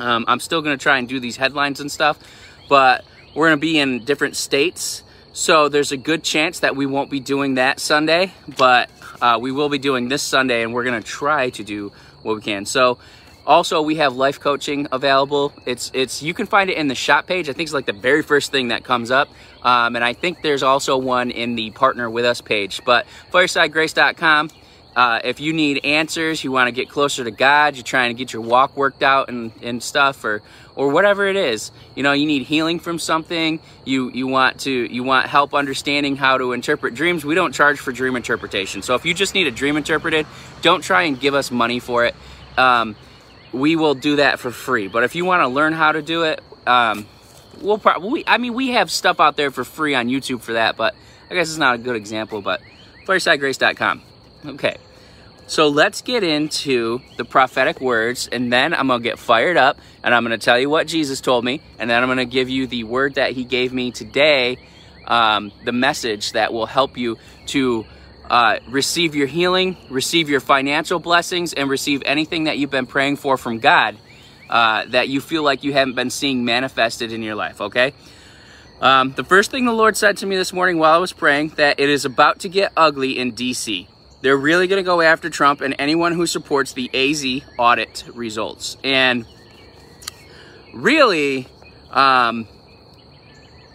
Um, 0.02 0.24
I'm 0.26 0.40
still 0.40 0.62
to 0.76 0.82
try 0.82 0.98
and 0.98 1.08
do 1.08 1.20
these 1.20 1.36
headlines 1.36 1.80
and 1.80 1.90
stuff, 1.90 2.18
but 2.68 3.04
we're 3.34 3.48
to 3.50 3.56
be 3.56 3.78
in 3.78 4.04
different 4.04 4.36
states. 4.36 5.04
So 5.32 5.68
there's 5.68 5.92
a 5.92 5.96
good 5.96 6.22
chance 6.24 6.60
that 6.60 6.76
we 6.76 6.86
won't 6.86 7.08
be 7.08 7.20
doing 7.20 7.54
that 7.54 7.80
Sunday, 7.80 8.32
but 8.58 8.90
uh, 9.20 9.38
we 9.40 9.52
will 9.52 9.68
be 9.68 9.78
doing 9.78 10.08
this 10.08 10.22
Sunday, 10.22 10.62
and 10.62 10.74
we're 10.74 10.84
to 11.00 11.08
try 11.08 11.50
to 11.50 11.64
do 11.64 11.92
what 12.22 12.34
we 12.34 12.42
can. 12.42 12.66
So 12.66 12.98
also, 13.44 13.82
we 13.82 13.96
have 13.96 14.14
life 14.14 14.38
coaching 14.38 14.86
available. 14.92 15.52
It's 15.66 15.90
it's 15.94 16.22
you 16.22 16.32
can 16.32 16.46
find 16.46 16.70
it 16.70 16.76
in 16.76 16.86
the 16.86 16.94
shop 16.94 17.26
page. 17.26 17.48
I 17.48 17.52
think 17.52 17.66
it's 17.66 17.74
like 17.74 17.86
the 17.86 17.92
very 17.92 18.22
first 18.22 18.52
thing 18.52 18.68
that 18.68 18.84
comes 18.84 19.10
up. 19.10 19.28
Um, 19.62 19.96
and 19.96 20.04
I 20.04 20.12
think 20.12 20.42
there's 20.42 20.62
also 20.62 20.96
one 20.96 21.30
in 21.30 21.56
the 21.56 21.70
partner 21.70 22.08
with 22.08 22.24
us 22.24 22.40
page. 22.40 22.82
But 22.84 23.06
firesidegrace.com. 23.32 24.50
Uh, 24.94 25.20
if 25.24 25.40
you 25.40 25.52
need 25.52 25.84
answers, 25.84 26.44
you 26.44 26.52
want 26.52 26.68
to 26.68 26.72
get 26.72 26.88
closer 26.88 27.24
to 27.24 27.30
God, 27.30 27.76
you're 27.76 27.82
trying 27.82 28.10
to 28.10 28.14
get 28.14 28.32
your 28.32 28.42
walk 28.42 28.76
worked 28.76 29.02
out 29.02 29.30
and, 29.30 29.52
and 29.62 29.82
stuff, 29.82 30.22
or 30.24 30.42
or 30.74 30.88
whatever 30.90 31.26
it 31.26 31.36
is, 31.36 31.70
you 31.94 32.02
know, 32.02 32.12
you 32.12 32.26
need 32.26 32.42
healing 32.42 32.78
from 32.78 32.98
something. 32.98 33.60
You 33.84 34.10
you 34.10 34.26
want 34.26 34.60
to 34.60 34.70
you 34.70 35.02
want 35.02 35.26
help 35.26 35.54
understanding 35.54 36.16
how 36.16 36.38
to 36.38 36.52
interpret 36.52 36.94
dreams. 36.94 37.24
We 37.24 37.34
don't 37.34 37.52
charge 37.52 37.78
for 37.78 37.92
dream 37.92 38.16
interpretation. 38.16 38.82
So 38.82 38.94
if 38.94 39.04
you 39.04 39.14
just 39.14 39.34
need 39.34 39.46
a 39.46 39.50
dream 39.50 39.76
interpreted, 39.76 40.26
don't 40.62 40.82
try 40.82 41.02
and 41.02 41.18
give 41.18 41.34
us 41.34 41.50
money 41.50 41.78
for 41.78 42.04
it. 42.06 42.14
Um, 42.56 42.96
we 43.52 43.76
will 43.76 43.94
do 43.94 44.16
that 44.16 44.38
for 44.40 44.50
free. 44.50 44.88
But 44.88 45.04
if 45.04 45.14
you 45.14 45.24
want 45.24 45.42
to 45.42 45.48
learn 45.48 45.72
how 45.72 45.92
to 45.92 46.02
do 46.02 46.22
it, 46.24 46.40
um, 46.66 47.06
we'll 47.60 47.78
probably, 47.78 48.24
I 48.26 48.38
mean, 48.38 48.54
we 48.54 48.68
have 48.68 48.90
stuff 48.90 49.20
out 49.20 49.36
there 49.36 49.50
for 49.50 49.64
free 49.64 49.94
on 49.94 50.08
YouTube 50.08 50.40
for 50.40 50.54
that, 50.54 50.76
but 50.76 50.94
I 51.30 51.34
guess 51.34 51.48
it's 51.48 51.58
not 51.58 51.74
a 51.74 51.78
good 51.78 51.96
example, 51.96 52.40
but 52.40 52.62
firesidegrace.com. 53.06 54.02
Okay. 54.44 54.76
So 55.46 55.68
let's 55.68 56.02
get 56.02 56.22
into 56.22 57.00
the 57.16 57.24
prophetic 57.24 57.80
words, 57.80 58.28
and 58.30 58.52
then 58.52 58.72
I'm 58.72 58.86
going 58.86 59.02
to 59.02 59.08
get 59.08 59.18
fired 59.18 59.56
up, 59.56 59.78
and 60.02 60.14
I'm 60.14 60.24
going 60.24 60.38
to 60.38 60.42
tell 60.42 60.58
you 60.58 60.70
what 60.70 60.86
Jesus 60.86 61.20
told 61.20 61.44
me, 61.44 61.60
and 61.78 61.90
then 61.90 62.02
I'm 62.02 62.08
going 62.08 62.18
to 62.18 62.24
give 62.24 62.48
you 62.48 62.66
the 62.66 62.84
word 62.84 63.16
that 63.16 63.32
he 63.32 63.44
gave 63.44 63.72
me 63.72 63.90
today, 63.90 64.56
um, 65.06 65.52
the 65.64 65.72
message 65.72 66.32
that 66.32 66.52
will 66.52 66.64
help 66.64 66.96
you 66.96 67.18
to 67.48 67.84
uh, 68.30 68.60
receive 68.68 69.14
your 69.14 69.26
healing, 69.26 69.76
receive 69.90 70.30
your 70.30 70.40
financial 70.40 70.98
blessings, 70.98 71.52
and 71.52 71.68
receive 71.68 72.02
anything 72.06 72.44
that 72.44 72.56
you've 72.56 72.70
been 72.70 72.86
praying 72.86 73.16
for 73.16 73.36
from 73.36 73.58
God 73.58 73.96
uh, 74.48 74.86
that 74.86 75.08
you 75.08 75.20
feel 75.20 75.42
like 75.42 75.64
you 75.64 75.72
haven't 75.72 75.96
been 75.96 76.10
seeing 76.10 76.44
manifested 76.44 77.12
in 77.12 77.22
your 77.22 77.34
life, 77.34 77.60
okay? 77.60 77.92
Um, 78.80 79.12
the 79.12 79.24
first 79.24 79.50
thing 79.50 79.64
the 79.64 79.72
Lord 79.72 79.96
said 79.96 80.16
to 80.18 80.26
me 80.26 80.36
this 80.36 80.52
morning 80.52 80.78
while 80.78 80.94
I 80.94 80.98
was 80.98 81.12
praying 81.12 81.50
that 81.56 81.78
it 81.78 81.90
is 81.90 82.04
about 82.04 82.40
to 82.40 82.48
get 82.48 82.72
ugly 82.76 83.18
in 83.18 83.32
DC. 83.32 83.86
They're 84.22 84.36
really 84.36 84.68
going 84.68 84.82
to 84.82 84.86
go 84.86 85.00
after 85.00 85.28
Trump 85.28 85.60
and 85.60 85.74
anyone 85.78 86.12
who 86.12 86.26
supports 86.26 86.72
the 86.72 86.90
AZ 86.94 87.24
audit 87.58 88.04
results. 88.14 88.76
And 88.84 89.26
really, 90.72 91.48
um, 91.90 92.46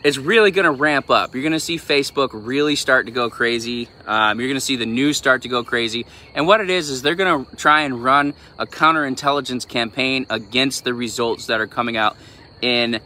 it's 0.04 0.18
really 0.18 0.52
going 0.52 0.64
to 0.64 0.72
ramp 0.72 1.10
up. 1.10 1.36
You're 1.36 1.44
going 1.44 1.52
to 1.52 1.60
see 1.60 1.78
Facebook 1.78 2.30
really 2.32 2.78
start 2.78 3.08
to 3.08 3.12
go 3.12 3.30
crazy. 3.30 3.90
Um, 4.06 4.40
you're 4.40 4.48
going 4.48 4.56
to 4.56 4.62
see 4.62 4.78
the 4.78 4.86
news 4.86 5.18
start 5.18 5.42
to 5.42 5.50
go 5.50 5.66
crazy. 5.66 6.06
And 6.34 6.48
what 6.48 6.62
it 6.62 6.70
is, 6.70 6.90
is 6.90 7.02
they're 7.02 7.16
going 7.16 7.46
to 7.46 7.56
try 7.58 7.82
and 7.82 8.02
run 8.02 8.34
a 8.58 8.66
counterintelligence 8.66 9.68
campaign 9.68 10.26
against 10.30 10.86
the 10.86 10.94
results 10.94 11.48
that 11.48 11.60
are 11.60 11.68
coming 11.68 11.98
out 11.98 12.16
in 12.62 13.02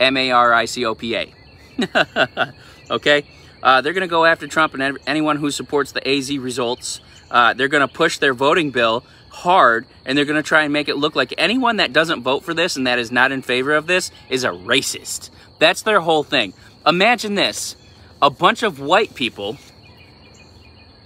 M-A-R-I-C-O-P-A. 0.00 1.34
okay? 2.90 3.24
Uh, 3.62 3.80
they're 3.80 3.92
going 3.92 4.02
to 4.02 4.08
go 4.08 4.24
after 4.24 4.46
Trump 4.46 4.74
and 4.74 4.98
anyone 5.06 5.36
who 5.36 5.50
supports 5.50 5.92
the 5.92 6.06
AZ 6.08 6.36
results. 6.36 7.00
Uh, 7.30 7.54
they're 7.54 7.68
going 7.68 7.86
to 7.86 7.92
push 7.92 8.18
their 8.18 8.34
voting 8.34 8.70
bill 8.70 9.04
hard 9.30 9.86
and 10.04 10.16
they're 10.16 10.26
going 10.26 10.36
to 10.36 10.46
try 10.46 10.62
and 10.62 10.72
make 10.72 10.88
it 10.88 10.96
look 10.96 11.16
like 11.16 11.32
anyone 11.38 11.76
that 11.76 11.92
doesn't 11.92 12.22
vote 12.22 12.44
for 12.44 12.52
this 12.52 12.76
and 12.76 12.86
that 12.86 12.98
is 12.98 13.10
not 13.10 13.32
in 13.32 13.40
favor 13.40 13.72
of 13.74 13.86
this 13.86 14.10
is 14.28 14.44
a 14.44 14.50
racist. 14.50 15.30
That's 15.58 15.82
their 15.82 16.00
whole 16.00 16.22
thing. 16.22 16.52
Imagine 16.86 17.34
this 17.34 17.76
a 18.20 18.30
bunch 18.30 18.62
of 18.62 18.78
white 18.78 19.14
people 19.14 19.56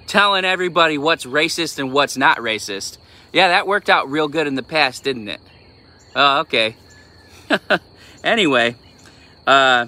telling 0.06 0.44
everybody 0.44 0.98
what's 0.98 1.25
racist 1.25 1.78
and 1.78 1.92
what's 1.92 2.16
not 2.16 2.38
racist. 2.38 2.98
Yeah, 3.32 3.48
that 3.48 3.66
worked 3.66 3.90
out 3.90 4.10
real 4.10 4.28
good 4.28 4.46
in 4.46 4.54
the 4.54 4.62
past, 4.62 5.04
didn't 5.04 5.28
it? 5.28 5.40
Oh, 6.14 6.40
okay. 6.40 6.76
anyway, 8.25 8.76
uh, 9.46 9.86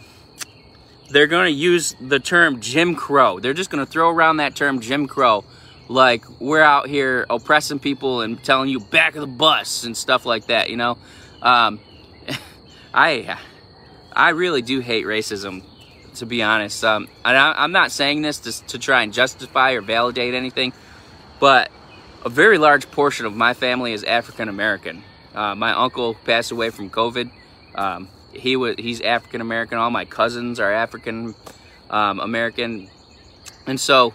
they're 1.09 1.27
going 1.27 1.47
to 1.47 1.59
use 1.59 1.95
the 2.01 2.19
term 2.19 2.61
Jim 2.61 2.95
Crow. 2.95 3.41
They're 3.41 3.55
just 3.55 3.71
going 3.71 3.85
to 3.85 3.91
throw 3.91 4.11
around 4.11 4.39
that 4.39 4.55
term 4.55 4.81
Jim 4.81 5.07
Crow 5.07 5.45
like 5.89 6.25
we're 6.39 6.63
out 6.63 6.87
here 6.87 7.27
oppressing 7.31 7.79
people 7.79 8.21
and 8.21 8.43
telling 8.43 8.69
you 8.69 8.79
back 8.79 9.15
of 9.15 9.23
the 9.23 9.27
bus 9.27 9.85
and 9.85 9.97
stuff 9.97 10.27
like 10.27 10.47
that, 10.47 10.71
you 10.71 10.77
know? 10.77 10.99
Um, 11.41 11.81
I 12.95 13.39
I 14.13 14.31
really 14.31 14.63
do 14.63 14.81
hate 14.81 15.07
racism, 15.07 15.63
to 16.17 16.27
be 16.27 16.43
honest. 16.43 16.85
Um, 16.85 17.09
I, 17.25 17.65
am 17.65 17.73
not 17.73 17.93
saying 17.93 18.23
this 18.23 18.39
to, 18.41 18.67
to 18.67 18.79
try 18.79 19.03
and 19.03 19.13
justify 19.13 19.73
or 19.73 19.81
validate 19.81 20.35
anything, 20.35 20.73
but 21.39 21.71
a 22.25 22.29
very 22.29 22.59
large 22.59 22.91
portion 22.91 23.27
of 23.27 23.35
my 23.35 23.55
family 23.55 23.93
is 23.93 24.05
African 24.05 24.49
American. 24.49 25.05
Uh, 25.35 25.55
my 25.55 25.73
uncle 25.73 26.15
passed 26.15 26.51
away 26.51 26.71
from 26.71 26.91
COVID. 26.91 27.31
Um, 27.75 28.09
he 28.33 28.57
was 28.57 28.77
he's 28.79 29.01
African 29.01 29.41
American. 29.41 29.79
All 29.79 29.91
my 29.91 30.05
cousins 30.05 30.61
are 30.61 30.73
African 30.73 31.35
um, 31.91 32.21
American, 32.21 32.89
and 33.67 33.81
so 33.81 34.15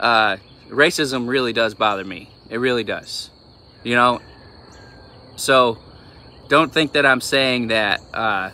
uh, 0.00 0.36
racism 0.68 1.28
really 1.28 1.52
does 1.52 1.74
bother 1.74 2.04
me. 2.04 2.30
It 2.48 2.58
really 2.58 2.84
does. 2.84 3.30
You 3.82 3.94
know, 3.96 4.20
so 5.36 5.78
don't 6.48 6.72
think 6.72 6.92
that 6.92 7.04
I'm 7.06 7.20
saying 7.20 7.68
that 7.68 8.00
uh, 8.12 8.50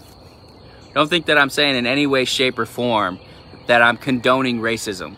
don't 0.95 1.09
think 1.09 1.27
that 1.27 1.39
I'm 1.39 1.51
saying 1.51 1.77
in 1.77 1.87
any 1.87 2.07
way, 2.07 2.25
shape, 2.25 2.59
or 2.59 2.67
form 2.67 3.19
that 3.67 3.83
I'm 3.83 3.97
condoning 3.97 4.61
racism. 4.61 5.17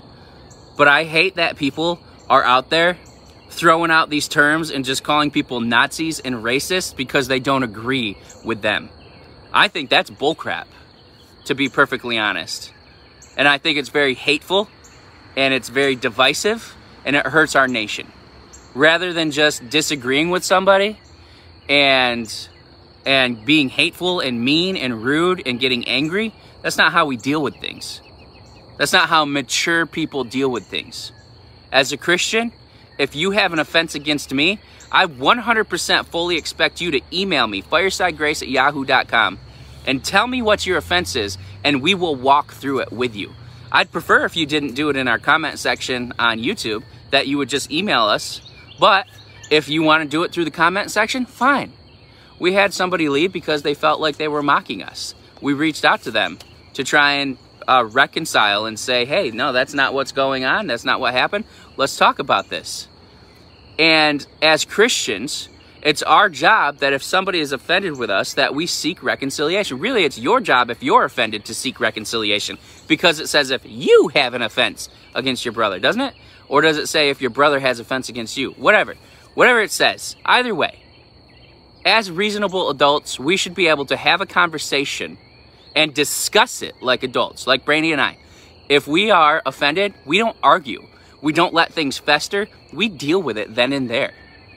But 0.77 0.89
I 0.89 1.05
hate 1.05 1.37
that 1.37 1.57
people 1.57 2.01
are 2.29 2.43
out 2.43 2.71
there 2.71 2.99
throwing 3.51 3.91
out 3.91 4.09
these 4.09 4.29
terms 4.29 4.71
and 4.71 4.85
just 4.85 5.05
calling 5.05 5.31
people 5.31 5.61
Nazis 5.61 6.21
and 6.21 6.37
racist 6.37 6.97
because 6.97 7.29
they 7.29 7.39
don't 7.39 7.63
agree 7.63 8.17
with 8.45 8.63
them. 8.63 8.89
I 9.53 9.69
think 9.69 9.91
that's 9.91 10.11
bullcrap, 10.11 10.67
to 11.45 11.55
be 11.55 11.69
perfectly 11.69 12.19
honest. 12.19 12.73
And 13.37 13.47
I 13.47 13.59
think 13.59 13.79
it's 13.79 13.89
very 13.89 14.15
hateful 14.15 14.69
and 15.37 15.53
it's 15.55 15.69
very 15.69 15.97
divisive 15.97 16.75
and 17.05 17.17
it 17.17 17.27
hurts 17.27 17.55
our 17.55 17.69
nation. 17.69 18.11
Rather 18.75 19.13
than 19.13 19.31
just 19.31 19.69
disagreeing 19.69 20.31
with 20.31 20.45
somebody 20.45 20.99
and 21.69 22.49
and 23.05 23.45
being 23.45 23.69
hateful 23.69 24.21
and 24.21 24.45
mean 24.45 24.77
and 24.77 25.03
rude 25.03 25.43
and 25.45 25.59
getting 25.59 25.87
angry, 25.89 26.33
that's 26.63 26.79
not 26.79 26.93
how 26.93 27.05
we 27.05 27.17
deal 27.17 27.43
with 27.43 27.57
things. 27.57 28.01
That's 28.79 28.93
not 28.93 29.09
how 29.09 29.25
mature 29.25 29.87
people 29.87 30.25
deal 30.25 30.51
with 30.51 30.67
things. 30.67 31.13
As 31.73 31.93
a 31.93 31.97
Christian, 31.97 32.53
if 32.99 33.17
you 33.17 33.33
have 33.33 33.53
an 33.53 33.59
offense 33.59 33.95
against 33.95 34.33
me, 34.33 34.61
I 34.93 35.07
100% 35.07 36.07
fully 36.07 36.37
expect 36.37 36.83
you 36.83 36.91
to 36.91 37.01
email 37.11 37.47
me, 37.47 37.63
firesidegrace 37.63 38.43
at 38.43 38.49
yahoo.com, 38.49 39.39
and 39.87 40.05
tell 40.05 40.27
me 40.27 40.43
what 40.43 40.67
your 40.67 40.77
offense 40.77 41.17
is, 41.17 41.39
and 41.65 41.81
we 41.81 41.95
will 41.95 42.15
walk 42.15 42.53
through 42.53 42.81
it 42.81 42.93
with 42.93 43.17
you. 43.17 43.33
I'd 43.73 43.91
prefer 43.91 44.27
if 44.27 44.37
you 44.37 44.45
didn't 44.45 44.75
do 44.75 44.91
it 44.91 44.97
in 44.97 45.09
our 45.09 45.19
comment 45.19 45.59
section 45.59 46.13
on 46.19 46.39
YouTube, 46.39 46.83
that 47.11 47.27
you 47.27 47.39
would 47.39 47.49
just 47.49 47.73
email 47.73 48.03
us. 48.03 48.43
But 48.79 49.07
if 49.51 49.71
you 49.71 49.83
want 49.83 50.03
to 50.03 50.09
do 50.09 50.25
it 50.25 50.33
through 50.33 50.45
the 50.45 50.51
comment 50.51 50.91
section, 50.91 51.25
fine. 51.25 51.73
We 52.39 52.53
had 52.53 52.75
somebody 52.75 53.09
leave 53.09 53.33
because 53.33 53.63
they 53.63 53.75
felt 53.75 53.99
like 53.99 54.19
they 54.19 54.29
were 54.29 54.43
mocking 54.43 54.83
us. 54.83 55.15
We 55.41 55.55
reached 55.55 55.87
out 55.87 56.03
to 56.03 56.11
them 56.11 56.39
to 56.75 56.85
try 56.85 57.13
and 57.13 57.39
uh, 57.67 57.89
reconcile 57.91 58.67
and 58.67 58.79
say, 58.79 59.07
hey, 59.07 59.31
no, 59.31 59.53
that's 59.53 59.73
not 59.73 59.95
what's 59.95 60.13
going 60.13 60.45
on. 60.45 60.67
That's 60.67 60.85
not 60.85 61.01
what 61.01 61.15
happened. 61.15 61.47
Let's 61.79 61.97
talk 61.97 62.19
about 62.19 62.51
this. 62.51 62.89
And 63.79 64.27
as 64.41 64.65
Christians, 64.65 65.49
it's 65.83 66.03
our 66.03 66.29
job 66.29 66.79
that 66.79 66.93
if 66.93 67.03
somebody 67.03 67.41
is 67.41 67.53
offended 67.53 67.99
with 67.99 68.11
us, 68.11 68.35
that 68.35 68.55
we 68.55 68.67
seek 68.67 69.03
reconciliation. 69.03 69.81
Really, 69.81 70.05
it's 70.05 70.19
your 70.19 70.41
job 70.41 70.71
if 70.71 70.83
you're 70.83 71.05
offended 71.05 71.45
to 71.47 71.55
seek 71.55 71.81
reconciliation 71.81 72.59
because 72.87 73.19
it 73.19 73.29
says 73.29 73.51
if 73.51 73.63
you 73.65 74.09
have 74.15 74.35
an 74.35 74.43
offense 74.43 74.89
against 75.15 75.45
your 75.45 75.53
brother, 75.53 75.81
doesn't 75.81 76.01
it? 76.01 76.15
Or 76.49 76.61
does 76.61 76.79
it 76.79 76.87
say 76.87 77.11
if 77.11 77.21
your 77.21 77.31
brother 77.31 77.59
has 77.59 77.81
offense 77.81 78.09
against 78.09 78.37
you? 78.37 78.53
Whatever. 78.53 78.95
Whatever 79.35 79.61
it 79.61 79.73
says. 79.73 80.15
Either 80.25 80.55
way, 80.55 80.83
as 81.85 82.11
reasonable 82.11 82.71
adults, 82.71 83.19
we 83.19 83.37
should 83.37 83.55
be 83.55 83.67
able 83.67 83.87
to 83.87 83.97
have 83.97 84.21
a 84.21 84.27
conversation 84.27 85.19
and 85.75 85.93
discuss 85.95 86.63
it 86.63 86.75
like 86.81 87.03
adults, 87.03 87.47
like 87.47 87.65
Brandy 87.65 87.93
and 87.93 88.01
I. 88.01 88.19
If 88.69 88.87
we 88.87 89.11
are 89.11 89.43
offended, 89.45 89.95
we 90.05 90.19
don't 90.19 90.37
argue. 90.43 90.87
We 91.23 91.33
don't 91.33 91.55
let 91.55 91.73
things 91.73 91.97
fester. 91.97 92.49
We 92.73 92.89
deal 92.91 93.23
with 93.23 93.39
it 93.39 93.55
then 93.55 93.73
and 93.73 93.89
there. 93.89 94.13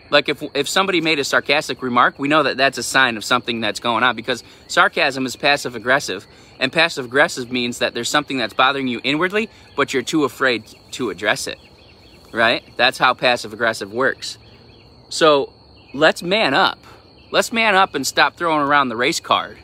Like 0.10 0.28
if, 0.28 0.44
if 0.54 0.68
somebody 0.68 1.00
made 1.00 1.20
a 1.20 1.24
sarcastic 1.24 1.82
remark, 1.82 2.20
we 2.20 2.28
know 2.28 2.44
that 2.44 2.58
that's 2.58 2.78
a 2.78 2.84
sign 2.84 3.16
of 3.16 3.24
something 3.24 3.62
that's 3.62 3.80
going 3.80 4.04
on 4.04 4.16
because 4.16 4.44
sarcasm 4.68 5.26
is 5.26 5.38
passive 5.38 5.76
aggressive. 5.76 6.28
And 6.60 6.72
passive 6.72 7.06
aggressive 7.06 7.52
means 7.52 7.80
that 7.80 7.94
there's 7.94 8.10
something 8.10 8.38
that's 8.38 8.54
bothering 8.54 8.88
you 8.88 9.00
inwardly, 9.04 9.50
but 9.78 9.94
you're 9.94 10.04
too 10.04 10.26
afraid 10.26 10.66
to 10.92 11.10
address 11.10 11.48
it. 11.48 11.60
Right? 12.34 12.64
That's 12.76 12.98
how 12.98 13.14
passive 13.14 13.54
aggressive 13.54 13.94
works. 13.94 14.38
So 15.10 15.54
let's 15.94 16.22
man 16.22 16.54
up 16.54 16.80
Let's 17.32 17.52
man 17.52 17.76
up 17.76 17.96
and 17.96 18.06
stop 18.06 18.38
throwing 18.38 18.62
around 18.62 18.88
the 18.88 18.96
race 18.96 19.20
card 19.20 19.58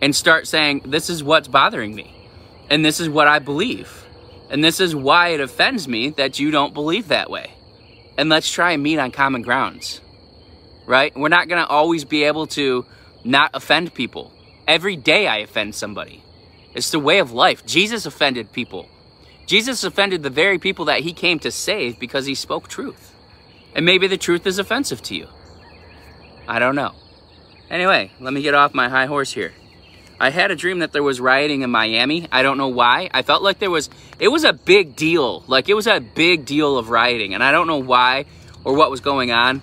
and 0.00 0.16
start 0.16 0.46
saying, 0.46 0.84
this 0.86 1.10
is 1.10 1.22
what's 1.22 1.48
bothering 1.48 1.94
me. 1.94 2.28
And 2.70 2.82
this 2.82 2.98
is 2.98 3.10
what 3.10 3.28
I 3.28 3.40
believe. 3.40 4.03
And 4.54 4.62
this 4.62 4.78
is 4.78 4.94
why 4.94 5.30
it 5.30 5.40
offends 5.40 5.88
me 5.88 6.10
that 6.10 6.38
you 6.38 6.52
don't 6.52 6.72
believe 6.72 7.08
that 7.08 7.28
way. 7.28 7.54
And 8.16 8.28
let's 8.28 8.48
try 8.48 8.70
and 8.70 8.84
meet 8.84 9.00
on 9.00 9.10
common 9.10 9.42
grounds. 9.42 10.00
Right? 10.86 11.12
We're 11.16 11.28
not 11.28 11.48
going 11.48 11.60
to 11.60 11.66
always 11.66 12.04
be 12.04 12.22
able 12.22 12.46
to 12.58 12.86
not 13.24 13.50
offend 13.52 13.94
people. 13.94 14.32
Every 14.68 14.94
day 14.94 15.26
I 15.26 15.38
offend 15.38 15.74
somebody. 15.74 16.22
It's 16.72 16.92
the 16.92 17.00
way 17.00 17.18
of 17.18 17.32
life. 17.32 17.66
Jesus 17.66 18.06
offended 18.06 18.52
people. 18.52 18.88
Jesus 19.44 19.82
offended 19.82 20.22
the 20.22 20.30
very 20.30 20.60
people 20.60 20.84
that 20.84 21.00
he 21.00 21.12
came 21.12 21.40
to 21.40 21.50
save 21.50 21.98
because 21.98 22.26
he 22.26 22.36
spoke 22.36 22.68
truth. 22.68 23.12
And 23.74 23.84
maybe 23.84 24.06
the 24.06 24.16
truth 24.16 24.46
is 24.46 24.60
offensive 24.60 25.02
to 25.02 25.16
you. 25.16 25.26
I 26.46 26.60
don't 26.60 26.76
know. 26.76 26.92
Anyway, 27.70 28.12
let 28.20 28.32
me 28.32 28.40
get 28.40 28.54
off 28.54 28.72
my 28.72 28.88
high 28.88 29.06
horse 29.06 29.32
here. 29.32 29.52
I 30.24 30.30
had 30.30 30.50
a 30.50 30.56
dream 30.56 30.78
that 30.78 30.92
there 30.92 31.02
was 31.02 31.20
rioting 31.20 31.60
in 31.60 31.70
Miami. 31.70 32.26
I 32.32 32.42
don't 32.42 32.56
know 32.56 32.68
why. 32.68 33.10
I 33.12 33.20
felt 33.20 33.42
like 33.42 33.58
there 33.58 33.70
was, 33.70 33.90
it 34.18 34.28
was 34.28 34.42
a 34.44 34.54
big 34.54 34.96
deal. 34.96 35.44
Like 35.48 35.68
it 35.68 35.74
was 35.74 35.86
a 35.86 36.00
big 36.00 36.46
deal 36.46 36.78
of 36.78 36.88
rioting. 36.88 37.34
And 37.34 37.44
I 37.44 37.52
don't 37.52 37.66
know 37.66 37.76
why 37.76 38.24
or 38.64 38.72
what 38.72 38.90
was 38.90 39.00
going 39.00 39.32
on. 39.32 39.60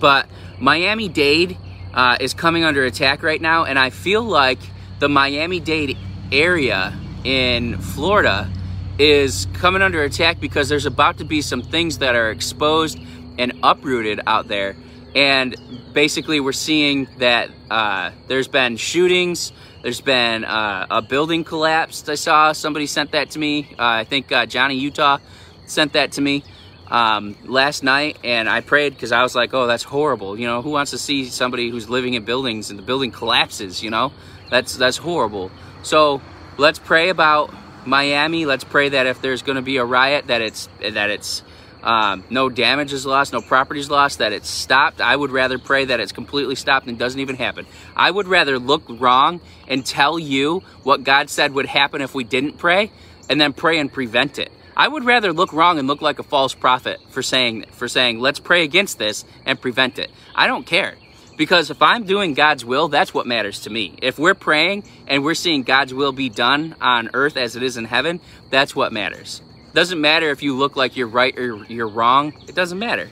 But 0.00 0.26
Miami 0.58 1.08
Dade 1.08 1.56
uh, 1.94 2.16
is 2.18 2.34
coming 2.34 2.64
under 2.64 2.84
attack 2.84 3.22
right 3.22 3.40
now. 3.40 3.64
And 3.64 3.78
I 3.78 3.90
feel 3.90 4.24
like 4.24 4.58
the 4.98 5.08
Miami 5.08 5.60
Dade 5.60 5.96
area 6.32 6.92
in 7.22 7.78
Florida 7.78 8.50
is 8.98 9.46
coming 9.52 9.82
under 9.82 10.02
attack 10.02 10.40
because 10.40 10.68
there's 10.68 10.86
about 10.86 11.18
to 11.18 11.24
be 11.24 11.42
some 11.42 11.62
things 11.62 11.98
that 11.98 12.16
are 12.16 12.32
exposed 12.32 12.98
and 13.38 13.52
uprooted 13.62 14.20
out 14.26 14.48
there 14.48 14.74
and 15.14 15.56
basically 15.92 16.40
we're 16.40 16.52
seeing 16.52 17.08
that 17.18 17.50
uh, 17.70 18.10
there's 18.28 18.48
been 18.48 18.76
shootings 18.76 19.52
there's 19.82 20.00
been 20.00 20.44
uh, 20.44 20.86
a 20.90 21.02
building 21.02 21.44
collapsed 21.44 22.08
i 22.08 22.14
saw 22.14 22.52
somebody 22.52 22.86
sent 22.86 23.12
that 23.12 23.30
to 23.30 23.38
me. 23.38 23.68
Uh, 23.72 24.02
i 24.02 24.04
think 24.04 24.30
uh, 24.32 24.46
johnny 24.46 24.76
utah 24.76 25.18
sent 25.66 25.92
that 25.92 26.12
to 26.12 26.20
me 26.20 26.42
um, 26.88 27.36
last 27.44 27.84
night. 27.84 28.18
And 28.24 28.48
i 28.48 28.60
prayed 28.60 28.94
because 28.94 29.12
i 29.12 29.22
was 29.22 29.34
like 29.34 29.54
oh 29.54 29.66
that's 29.66 29.84
horrible. 29.84 30.38
You 30.38 30.46
know 30.46 30.62
who 30.62 30.70
wants 30.70 30.90
to 30.90 30.98
see 30.98 31.26
somebody 31.26 31.70
who's 31.70 31.88
living 31.88 32.14
in 32.14 32.24
buildings 32.24 32.70
and 32.70 32.78
the 32.78 32.82
building 32.82 33.10
collapses 33.10 33.82
you 33.82 33.90
know? 33.90 34.12
That's 34.50 34.76
that's 34.76 34.96
horrible. 34.96 35.50
So 35.82 36.20
let's 36.58 36.78
pray 36.78 37.08
about 37.08 37.54
miami. 37.86 38.44
Let's 38.44 38.64
pray 38.64 38.90
that 38.90 39.06
if 39.06 39.22
there's 39.22 39.42
going 39.42 39.56
to 39.56 39.62
be 39.62 39.78
a 39.78 39.84
riot 39.84 40.26
that 40.26 40.42
it's 40.42 40.68
that 40.80 41.10
it's 41.10 41.42
um, 41.82 42.24
no 42.30 42.48
damage 42.48 42.92
is 42.92 43.06
lost, 43.06 43.32
no 43.32 43.40
property 43.40 43.80
is 43.80 43.90
lost, 43.90 44.18
that 44.18 44.32
it's 44.32 44.48
stopped. 44.48 45.00
I 45.00 45.14
would 45.14 45.30
rather 45.30 45.58
pray 45.58 45.86
that 45.86 46.00
it's 46.00 46.12
completely 46.12 46.54
stopped 46.54 46.86
and 46.86 46.98
doesn't 46.98 47.20
even 47.20 47.36
happen. 47.36 47.66
I 47.96 48.10
would 48.10 48.28
rather 48.28 48.58
look 48.58 48.84
wrong 48.88 49.40
and 49.68 49.84
tell 49.84 50.18
you 50.18 50.62
what 50.82 51.04
God 51.04 51.30
said 51.30 51.52
would 51.54 51.66
happen 51.66 52.02
if 52.02 52.14
we 52.14 52.24
didn't 52.24 52.58
pray 52.58 52.92
and 53.28 53.40
then 53.40 53.52
pray 53.52 53.78
and 53.78 53.92
prevent 53.92 54.38
it. 54.38 54.50
I 54.76 54.88
would 54.88 55.04
rather 55.04 55.32
look 55.32 55.52
wrong 55.52 55.78
and 55.78 55.88
look 55.88 56.00
like 56.00 56.18
a 56.18 56.22
false 56.22 56.54
prophet 56.54 57.00
for 57.10 57.22
saying 57.22 57.66
for 57.72 57.88
saying 57.88 58.18
let's 58.18 58.38
pray 58.38 58.64
against 58.64 58.98
this 58.98 59.24
and 59.44 59.60
prevent 59.60 59.98
it. 59.98 60.10
I 60.34 60.46
don't 60.46 60.66
care. 60.66 60.94
Because 61.36 61.70
if 61.70 61.80
I'm 61.80 62.04
doing 62.04 62.34
God's 62.34 62.66
will, 62.66 62.88
that's 62.88 63.14
what 63.14 63.26
matters 63.26 63.60
to 63.60 63.70
me. 63.70 63.96
If 64.02 64.18
we're 64.18 64.34
praying 64.34 64.84
and 65.06 65.24
we're 65.24 65.34
seeing 65.34 65.62
God's 65.62 65.94
will 65.94 66.12
be 66.12 66.28
done 66.28 66.76
on 66.82 67.10
earth 67.14 67.38
as 67.38 67.56
it 67.56 67.62
is 67.62 67.78
in 67.78 67.86
heaven, 67.86 68.20
that's 68.50 68.76
what 68.76 68.92
matters. 68.92 69.40
Doesn't 69.72 70.00
matter 70.00 70.30
if 70.30 70.42
you 70.42 70.56
look 70.56 70.76
like 70.76 70.96
you're 70.96 71.06
right 71.06 71.36
or 71.38 71.64
you're 71.66 71.88
wrong. 71.88 72.34
It 72.48 72.54
doesn't 72.54 72.78
matter. 72.78 73.08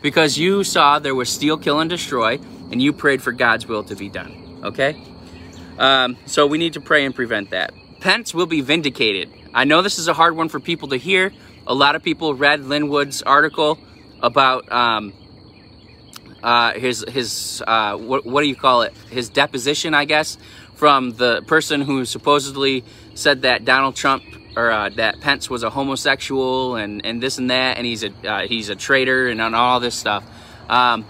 Because 0.00 0.38
you 0.38 0.64
saw 0.64 0.98
there 0.98 1.14
was 1.14 1.28
steal, 1.28 1.56
kill, 1.58 1.80
and 1.80 1.90
destroy, 1.90 2.38
and 2.70 2.80
you 2.80 2.92
prayed 2.92 3.22
for 3.22 3.32
God's 3.32 3.66
will 3.66 3.84
to 3.84 3.94
be 3.94 4.08
done. 4.08 4.60
Okay? 4.64 5.00
Um, 5.78 6.16
so 6.26 6.46
we 6.46 6.58
need 6.58 6.74
to 6.74 6.80
pray 6.80 7.04
and 7.04 7.14
prevent 7.14 7.50
that. 7.50 7.74
Pence 8.00 8.34
will 8.34 8.46
be 8.46 8.60
vindicated. 8.60 9.30
I 9.52 9.64
know 9.64 9.82
this 9.82 9.98
is 9.98 10.08
a 10.08 10.14
hard 10.14 10.36
one 10.36 10.48
for 10.48 10.60
people 10.60 10.88
to 10.88 10.96
hear. 10.96 11.32
A 11.66 11.74
lot 11.74 11.96
of 11.96 12.02
people 12.02 12.34
read 12.34 12.64
Lin 12.64 12.88
Wood's 12.88 13.22
article 13.22 13.78
about 14.20 14.70
um, 14.70 15.12
uh, 16.42 16.72
his 16.74 17.04
his 17.08 17.62
uh, 17.66 17.96
what, 17.96 18.26
what 18.26 18.42
do 18.42 18.48
you 18.48 18.56
call 18.56 18.82
it? 18.82 18.94
His 19.10 19.30
deposition, 19.30 19.94
I 19.94 20.04
guess, 20.04 20.36
from 20.74 21.12
the 21.12 21.42
person 21.46 21.80
who 21.80 22.04
supposedly 22.04 22.84
said 23.14 23.42
that 23.42 23.64
Donald 23.64 23.96
Trump 23.96 24.22
or 24.56 24.70
uh, 24.70 24.88
that 24.90 25.20
Pence 25.20 25.50
was 25.50 25.62
a 25.62 25.70
homosexual 25.70 26.76
and, 26.76 27.04
and 27.04 27.22
this 27.22 27.38
and 27.38 27.50
that, 27.50 27.76
and 27.76 27.86
he's 27.86 28.04
a 28.04 28.10
uh, 28.24 28.46
he's 28.46 28.68
a 28.68 28.76
traitor 28.76 29.28
and 29.28 29.40
on 29.40 29.54
all 29.54 29.80
this 29.80 29.94
stuff. 29.94 30.24
Um, 30.68 31.04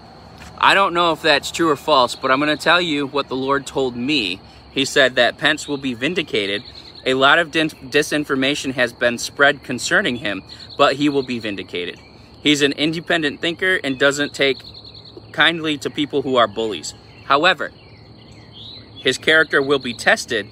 I 0.58 0.74
don't 0.74 0.94
know 0.94 1.12
if 1.12 1.22
that's 1.22 1.50
true 1.50 1.68
or 1.68 1.76
false, 1.76 2.14
but 2.14 2.30
I'm 2.30 2.40
going 2.40 2.56
to 2.56 2.62
tell 2.62 2.80
you 2.80 3.06
what 3.06 3.28
the 3.28 3.36
Lord 3.36 3.66
told 3.66 3.96
me. 3.96 4.40
He 4.70 4.84
said 4.84 5.16
that 5.16 5.38
Pence 5.38 5.68
will 5.68 5.78
be 5.78 5.94
vindicated. 5.94 6.64
A 7.06 7.14
lot 7.14 7.38
of 7.38 7.50
disinformation 7.50 8.72
has 8.72 8.92
been 8.92 9.18
spread 9.18 9.62
concerning 9.62 10.16
him, 10.16 10.42
but 10.78 10.96
he 10.96 11.08
will 11.08 11.22
be 11.22 11.38
vindicated. 11.38 12.00
He's 12.42 12.62
an 12.62 12.72
independent 12.72 13.40
thinker 13.40 13.78
and 13.84 13.98
doesn't 13.98 14.34
take 14.34 14.58
kindly 15.32 15.76
to 15.78 15.90
people 15.90 16.22
who 16.22 16.36
are 16.36 16.48
bullies. 16.48 16.94
However, 17.24 17.72
his 18.98 19.18
character 19.18 19.60
will 19.60 19.78
be 19.78 19.92
tested 19.92 20.48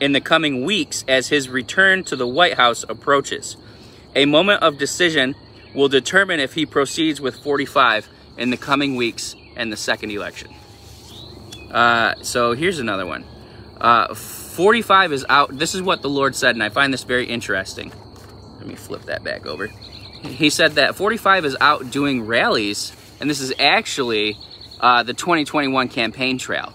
in 0.00 0.12
the 0.12 0.20
coming 0.20 0.64
weeks 0.64 1.04
as 1.08 1.28
his 1.28 1.48
return 1.48 2.04
to 2.04 2.16
the 2.16 2.26
White 2.26 2.54
House 2.54 2.84
approaches. 2.88 3.56
A 4.14 4.24
moment 4.24 4.62
of 4.62 4.78
decision 4.78 5.34
will 5.74 5.88
determine 5.88 6.40
if 6.40 6.54
he 6.54 6.66
proceeds 6.66 7.20
with 7.20 7.36
45 7.36 8.08
in 8.36 8.50
the 8.50 8.56
coming 8.56 8.96
weeks 8.96 9.34
and 9.56 9.72
the 9.72 9.76
second 9.76 10.10
election. 10.10 10.50
Uh, 11.70 12.14
so 12.22 12.52
here's 12.52 12.78
another 12.78 13.06
one. 13.06 13.24
Uh, 13.80 14.14
45 14.14 15.12
is 15.12 15.26
out. 15.28 15.56
This 15.56 15.74
is 15.74 15.82
what 15.82 16.02
the 16.02 16.08
Lord 16.08 16.34
said, 16.34 16.56
and 16.56 16.62
I 16.62 16.68
find 16.68 16.92
this 16.92 17.04
very 17.04 17.26
interesting. 17.26 17.92
Let 18.58 18.66
me 18.66 18.74
flip 18.74 19.02
that 19.02 19.22
back 19.22 19.46
over. 19.46 19.68
He 20.22 20.50
said 20.50 20.72
that 20.72 20.96
45 20.96 21.44
is 21.44 21.56
out 21.60 21.90
doing 21.90 22.26
rallies, 22.26 22.92
and 23.20 23.30
this 23.30 23.40
is 23.40 23.52
actually 23.58 24.36
uh, 24.80 25.02
the 25.04 25.14
2021 25.14 25.88
campaign 25.88 26.38
trail. 26.38 26.74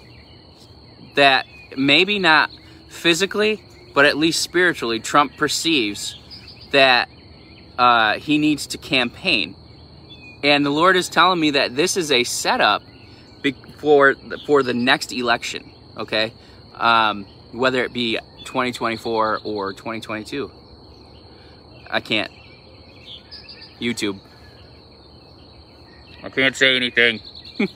That 1.16 1.46
maybe 1.76 2.20
not 2.20 2.50
physically, 2.94 3.64
but 3.94 4.06
at 4.06 4.18
least 4.18 4.42
spiritually, 4.42 5.00
Trump 5.00 5.36
perceives 5.38 6.18
that 6.72 7.10
uh, 7.78 8.14
he 8.14 8.38
needs 8.38 8.68
to 8.68 8.78
campaign. 8.78 9.56
And 10.44 10.66
the 10.66 10.70
Lord 10.70 10.96
is 10.96 11.10
telling 11.10 11.40
me 11.40 11.52
that 11.52 11.76
this 11.76 11.98
is 11.98 12.12
a 12.12 12.24
setup 12.24 12.84
for 13.84 14.16
the, 14.16 14.40
for 14.46 14.64
the 14.64 14.74
next 14.74 15.12
election, 15.12 15.70
okay? 15.98 16.34
Um, 16.76 17.26
whether 17.52 17.84
it 17.84 17.92
be 17.92 18.18
2024 18.46 19.42
or 19.44 19.74
2022. 19.74 20.52
I 21.90 22.00
can't. 22.00 22.32
YouTube. 23.80 24.20
I 26.24 26.30
can't 26.30 26.56
say 26.56 26.78
anything. 26.78 27.20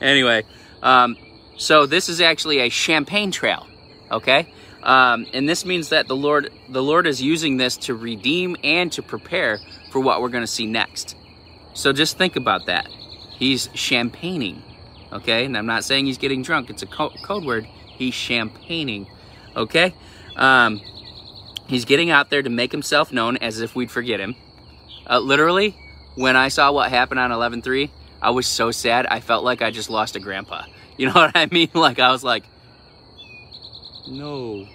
anyway, 0.00 0.44
um, 0.82 1.16
so 1.58 1.86
this 1.86 2.08
is 2.08 2.20
actually 2.20 2.60
a 2.60 2.68
champagne 2.68 3.32
trail, 3.32 3.66
okay? 4.10 4.52
Um, 4.82 5.26
and 5.32 5.48
this 5.48 5.64
means 5.64 5.88
that 5.88 6.06
the 6.06 6.16
Lord, 6.16 6.50
the 6.68 6.82
Lord 6.82 7.06
is 7.06 7.20
using 7.20 7.56
this 7.56 7.76
to 7.78 7.94
redeem 7.94 8.56
and 8.62 8.90
to 8.92 9.02
prepare 9.02 9.58
for 9.90 10.00
what 10.00 10.22
we're 10.22 10.28
going 10.28 10.44
to 10.44 10.46
see 10.46 10.66
next. 10.66 11.16
So 11.74 11.92
just 11.92 12.16
think 12.16 12.36
about 12.36 12.66
that. 12.66 12.88
He's 13.38 13.66
champagning, 13.74 14.62
okay? 15.12 15.44
And 15.44 15.58
I'm 15.58 15.66
not 15.66 15.84
saying 15.84 16.06
he's 16.06 16.18
getting 16.18 16.42
drunk. 16.42 16.70
It's 16.70 16.82
a 16.82 16.86
co 16.86 17.10
code 17.22 17.44
word. 17.44 17.64
He's 17.64 18.14
champagning, 18.14 19.08
okay? 19.56 19.94
Um, 20.36 20.80
he's 21.66 21.84
getting 21.84 22.10
out 22.10 22.30
there 22.30 22.42
to 22.42 22.50
make 22.50 22.70
himself 22.70 23.12
known 23.12 23.36
as 23.38 23.60
if 23.60 23.74
we'd 23.74 23.90
forget 23.90 24.20
him. 24.20 24.36
Uh, 25.10 25.18
literally, 25.18 25.76
when 26.14 26.36
I 26.36 26.48
saw 26.48 26.70
what 26.70 26.90
happened 26.90 27.18
on 27.18 27.30
11-3, 27.30 27.90
I 28.22 28.30
was 28.30 28.46
so 28.46 28.70
sad. 28.70 29.06
I 29.06 29.20
felt 29.20 29.44
like 29.44 29.62
I 29.62 29.70
just 29.70 29.90
lost 29.90 30.14
a 30.16 30.20
grandpa. 30.20 30.64
You 30.98 31.06
know 31.06 31.12
what 31.14 31.32
I 31.34 31.46
mean? 31.46 31.70
Like 31.72 31.98
I 31.98 32.12
was 32.12 32.22
like, 32.22 32.44
no. 34.06 34.66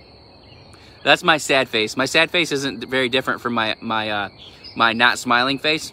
That's 1.03 1.23
my 1.23 1.37
sad 1.37 1.69
face. 1.69 1.95
My 1.95 2.05
sad 2.05 2.31
face 2.31 2.51
isn't 2.51 2.85
very 2.85 3.09
different 3.09 3.41
from 3.41 3.53
my 3.53 3.75
my 3.81 4.09
uh, 4.09 4.29
my 4.75 4.93
not 4.93 5.19
smiling 5.19 5.59
face. 5.59 5.91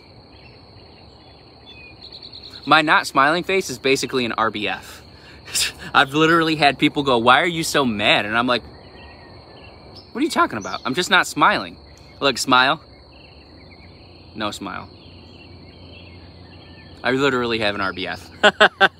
My 2.64 2.80
not 2.80 3.06
smiling 3.06 3.42
face 3.42 3.68
is 3.70 3.78
basically 3.78 4.24
an 4.24 4.32
RBF. 4.32 5.00
I've 5.94 6.14
literally 6.14 6.54
had 6.54 6.78
people 6.78 7.02
go, 7.02 7.18
"Why 7.18 7.40
are 7.40 7.46
you 7.46 7.64
so 7.64 7.84
mad?" 7.84 8.24
And 8.24 8.38
I'm 8.38 8.46
like, 8.46 8.62
"What 10.12 10.20
are 10.20 10.24
you 10.24 10.30
talking 10.30 10.58
about? 10.58 10.80
I'm 10.84 10.94
just 10.94 11.10
not 11.10 11.26
smiling." 11.26 11.76
Look, 12.20 12.38
smile. 12.38 12.80
No 14.36 14.52
smile. 14.52 14.88
I 17.02 17.12
literally 17.12 17.58
have 17.60 17.74
an 17.74 17.80
RBF. 17.80 18.90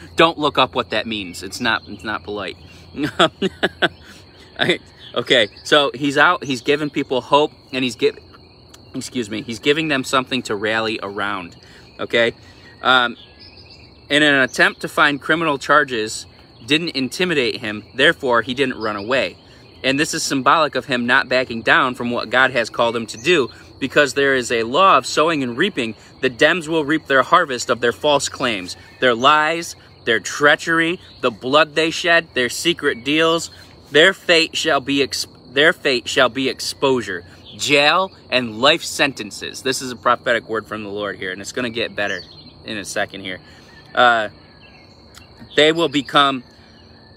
Don't 0.16 0.38
look 0.38 0.58
up 0.58 0.74
what 0.74 0.90
that 0.90 1.06
means. 1.06 1.42
It's 1.42 1.60
not 1.60 1.82
it's 1.88 2.04
not 2.04 2.24
polite. 2.24 2.56
I, 4.58 4.78
okay, 5.14 5.48
so 5.62 5.90
he's 5.94 6.16
out, 6.16 6.44
he's 6.44 6.62
giving 6.62 6.90
people 6.90 7.20
hope 7.20 7.52
and 7.72 7.84
he's 7.84 7.96
giving 7.96 8.22
excuse 8.94 9.28
me, 9.28 9.42
he's 9.42 9.58
giving 9.58 9.88
them 9.88 10.04
something 10.04 10.42
to 10.42 10.54
rally 10.56 10.98
around. 11.02 11.56
Okay? 12.00 12.32
Um, 12.82 13.16
in 14.08 14.22
an 14.22 14.40
attempt 14.40 14.80
to 14.80 14.88
find 14.88 15.20
criminal 15.20 15.58
charges 15.58 16.26
didn't 16.66 16.90
intimidate 16.90 17.60
him, 17.60 17.84
therefore 17.94 18.42
he 18.42 18.54
didn't 18.54 18.78
run 18.78 18.96
away. 18.96 19.36
And 19.84 20.00
this 20.00 20.14
is 20.14 20.22
symbolic 20.22 20.74
of 20.74 20.86
him 20.86 21.06
not 21.06 21.28
backing 21.28 21.62
down 21.62 21.94
from 21.94 22.10
what 22.10 22.30
God 22.30 22.50
has 22.50 22.70
called 22.70 22.96
him 22.96 23.06
to 23.06 23.18
do 23.18 23.50
because 23.78 24.14
there 24.14 24.34
is 24.34 24.50
a 24.50 24.62
law 24.62 24.96
of 24.96 25.06
sowing 25.06 25.42
and 25.42 25.56
reaping. 25.56 25.94
The 26.20 26.30
Dems 26.30 26.68
will 26.68 26.84
reap 26.84 27.06
their 27.06 27.22
harvest 27.22 27.70
of 27.70 27.80
their 27.80 27.92
false 27.92 28.28
claims, 28.28 28.76
their 29.00 29.14
lies, 29.14 29.76
their 30.04 30.20
treachery, 30.20 31.00
the 31.20 31.30
blood 31.30 31.74
they 31.74 31.90
shed, 31.90 32.28
their 32.34 32.48
secret 32.48 33.04
deals. 33.04 33.50
Their 33.90 34.12
fate 34.12 34.56
shall 34.56 34.80
be 34.80 35.06
their 35.52 35.72
fate 35.72 36.08
shall 36.08 36.28
be 36.28 36.48
exposure, 36.48 37.24
jail, 37.56 38.12
and 38.30 38.60
life 38.60 38.84
sentences. 38.84 39.62
This 39.62 39.80
is 39.80 39.90
a 39.90 39.96
prophetic 39.96 40.48
word 40.48 40.66
from 40.66 40.82
the 40.82 40.90
Lord 40.90 41.16
here, 41.16 41.32
and 41.32 41.40
it's 41.40 41.52
going 41.52 41.64
to 41.64 41.74
get 41.74 41.94
better 41.94 42.22
in 42.64 42.76
a 42.76 42.84
second 42.84 43.20
here. 43.20 43.40
Uh, 43.94 44.28
they 45.56 45.72
will 45.72 45.88
become 45.88 46.44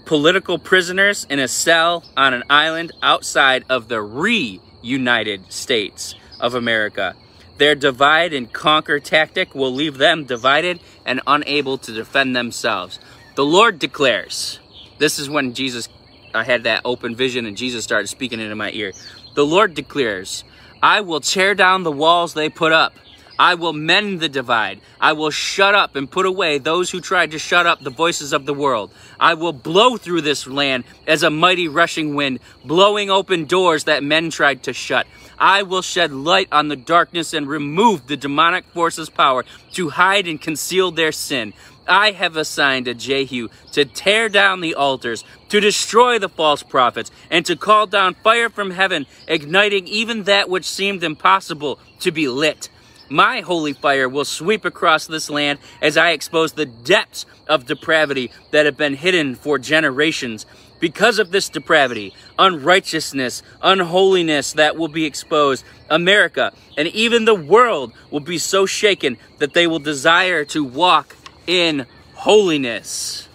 political 0.06 0.58
prisoners 0.58 1.26
in 1.28 1.38
a 1.38 1.48
cell 1.48 2.04
on 2.16 2.32
an 2.32 2.42
island 2.48 2.92
outside 3.02 3.64
of 3.68 3.88
the 3.88 4.00
reunited 4.00 5.52
States 5.52 6.14
of 6.40 6.54
America. 6.54 7.14
Their 7.58 7.74
divide 7.74 8.32
and 8.32 8.52
conquer 8.52 9.00
tactic 9.00 9.54
will 9.54 9.72
leave 9.72 9.98
them 9.98 10.24
divided 10.24 10.80
and 11.04 11.20
unable 11.26 11.78
to 11.78 11.92
defend 11.92 12.34
themselves. 12.34 12.98
The 13.34 13.44
Lord 13.44 13.78
declares, 13.78 14.60
this 14.98 15.18
is 15.18 15.28
when 15.28 15.54
Jesus, 15.54 15.88
I 16.34 16.44
had 16.44 16.64
that 16.64 16.82
open 16.84 17.14
vision 17.14 17.46
and 17.46 17.56
Jesus 17.56 17.84
started 17.84 18.08
speaking 18.08 18.40
into 18.40 18.56
my 18.56 18.70
ear. 18.72 18.92
The 19.34 19.46
Lord 19.46 19.74
declares, 19.74 20.44
I 20.82 21.02
will 21.02 21.20
tear 21.20 21.54
down 21.54 21.82
the 21.82 21.92
walls 21.92 22.34
they 22.34 22.48
put 22.48 22.72
up 22.72 22.94
I 23.40 23.54
will 23.54 23.72
mend 23.72 24.20
the 24.20 24.28
divide. 24.28 24.82
I 25.00 25.14
will 25.14 25.30
shut 25.30 25.74
up 25.74 25.96
and 25.96 26.10
put 26.10 26.26
away 26.26 26.58
those 26.58 26.90
who 26.90 27.00
tried 27.00 27.30
to 27.30 27.38
shut 27.38 27.64
up 27.64 27.80
the 27.80 27.88
voices 27.88 28.34
of 28.34 28.44
the 28.44 28.52
world. 28.52 28.90
I 29.18 29.32
will 29.32 29.54
blow 29.54 29.96
through 29.96 30.20
this 30.20 30.46
land 30.46 30.84
as 31.06 31.22
a 31.22 31.30
mighty 31.30 31.66
rushing 31.66 32.14
wind, 32.14 32.40
blowing 32.66 33.08
open 33.08 33.46
doors 33.46 33.84
that 33.84 34.04
men 34.04 34.28
tried 34.28 34.64
to 34.64 34.74
shut. 34.74 35.06
I 35.40 35.62
will 35.62 35.80
shed 35.80 36.12
light 36.12 36.48
on 36.52 36.68
the 36.68 36.76
darkness 36.76 37.32
and 37.32 37.48
remove 37.48 38.06
the 38.06 38.16
demonic 38.16 38.66
forces' 38.66 39.08
power 39.08 39.46
to 39.72 39.88
hide 39.88 40.28
and 40.28 40.40
conceal 40.40 40.90
their 40.90 41.12
sin. 41.12 41.54
I 41.88 42.12
have 42.12 42.36
assigned 42.36 42.86
a 42.86 42.94
Jehu 42.94 43.48
to 43.72 43.86
tear 43.86 44.28
down 44.28 44.60
the 44.60 44.74
altars, 44.74 45.24
to 45.48 45.58
destroy 45.58 46.18
the 46.18 46.28
false 46.28 46.62
prophets, 46.62 47.10
and 47.30 47.44
to 47.46 47.56
call 47.56 47.86
down 47.86 48.14
fire 48.14 48.50
from 48.50 48.70
heaven, 48.70 49.06
igniting 49.26 49.88
even 49.88 50.24
that 50.24 50.50
which 50.50 50.66
seemed 50.66 51.02
impossible 51.02 51.80
to 52.00 52.12
be 52.12 52.28
lit. 52.28 52.68
My 53.08 53.40
holy 53.40 53.72
fire 53.72 54.08
will 54.08 54.24
sweep 54.24 54.64
across 54.64 55.08
this 55.08 55.28
land 55.28 55.58
as 55.82 55.96
I 55.96 56.10
expose 56.10 56.52
the 56.52 56.66
depths 56.66 57.26
of 57.48 57.66
depravity 57.66 58.30
that 58.52 58.66
have 58.66 58.76
been 58.76 58.94
hidden 58.94 59.34
for 59.34 59.58
generations. 59.58 60.46
Because 60.80 61.18
of 61.18 61.30
this 61.30 61.48
depravity, 61.50 62.14
unrighteousness, 62.38 63.42
unholiness 63.62 64.54
that 64.54 64.76
will 64.76 64.88
be 64.88 65.04
exposed, 65.04 65.64
America 65.90 66.52
and 66.76 66.88
even 66.88 67.26
the 67.26 67.34
world 67.34 67.92
will 68.10 68.20
be 68.20 68.38
so 68.38 68.64
shaken 68.64 69.18
that 69.38 69.52
they 69.52 69.66
will 69.66 69.78
desire 69.78 70.44
to 70.46 70.64
walk 70.64 71.14
in 71.46 71.86
holiness. 72.14 73.28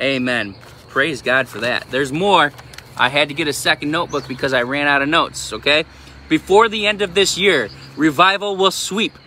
Amen. 0.00 0.54
Praise 0.88 1.22
God 1.22 1.48
for 1.48 1.60
that. 1.60 1.90
There's 1.90 2.12
more. 2.12 2.52
I 2.96 3.08
had 3.08 3.28
to 3.28 3.34
get 3.34 3.48
a 3.48 3.52
second 3.52 3.90
notebook 3.90 4.28
because 4.28 4.52
I 4.52 4.62
ran 4.62 4.86
out 4.86 5.00
of 5.00 5.08
notes, 5.08 5.54
okay? 5.54 5.84
Before 6.28 6.68
the 6.68 6.86
end 6.86 7.00
of 7.00 7.14
this 7.14 7.38
year, 7.38 7.70
revival 7.96 8.56
will 8.56 8.70
sweep 8.70 9.18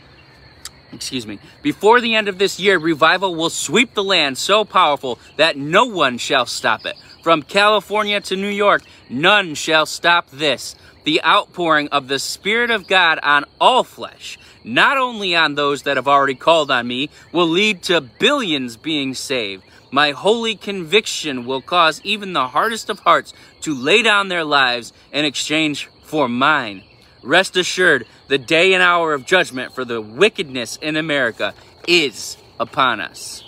excuse 0.95 1.27
me, 1.27 1.39
before 1.61 2.01
the 2.01 2.15
end 2.15 2.27
of 2.27 2.37
this 2.37 2.59
year, 2.59 2.79
revival 2.79 3.35
will 3.35 3.49
sweep 3.49 3.93
the 3.93 4.03
land 4.03 4.37
so 4.37 4.63
powerful 4.65 5.19
that 5.35 5.57
no 5.57 5.85
one 5.85 6.17
shall 6.17 6.45
stop 6.45 6.85
it. 6.85 6.95
From 7.25 7.41
California 7.41 8.21
to 8.21 8.35
New 8.35 8.49
York, 8.49 8.83
none 9.09 9.55
shall 9.55 9.87
stop 9.87 10.29
this. 10.29 10.75
The 11.05 11.23
outpouring 11.23 11.87
of 11.87 12.07
the 12.07 12.19
Spirit 12.19 12.69
of 12.69 12.85
God 12.85 13.17
on 13.23 13.45
all 13.59 13.83
flesh, 13.83 14.37
not 14.63 14.99
only 14.99 15.35
on 15.35 15.55
those 15.55 15.81
that 15.81 15.97
have 15.97 16.07
already 16.07 16.35
called 16.35 16.69
on 16.69 16.85
me, 16.85 17.09
will 17.31 17.47
lead 17.47 17.81
to 17.85 17.99
billions 17.99 18.77
being 18.77 19.15
saved. 19.15 19.63
My 19.89 20.11
holy 20.11 20.53
conviction 20.53 21.47
will 21.47 21.61
cause 21.61 21.99
even 22.03 22.33
the 22.33 22.49
hardest 22.49 22.91
of 22.91 22.99
hearts 22.99 23.33
to 23.61 23.73
lay 23.73 24.03
down 24.03 24.27
their 24.27 24.43
lives 24.43 24.93
in 25.11 25.25
exchange 25.25 25.89
for 26.03 26.29
mine. 26.29 26.83
Rest 27.23 27.57
assured, 27.57 28.05
the 28.27 28.37
day 28.37 28.75
and 28.75 28.83
hour 28.83 29.15
of 29.15 29.25
judgment 29.25 29.73
for 29.73 29.83
the 29.83 29.99
wickedness 29.99 30.77
in 30.79 30.95
America 30.95 31.55
is 31.87 32.37
upon 32.59 32.99
us. 32.99 33.43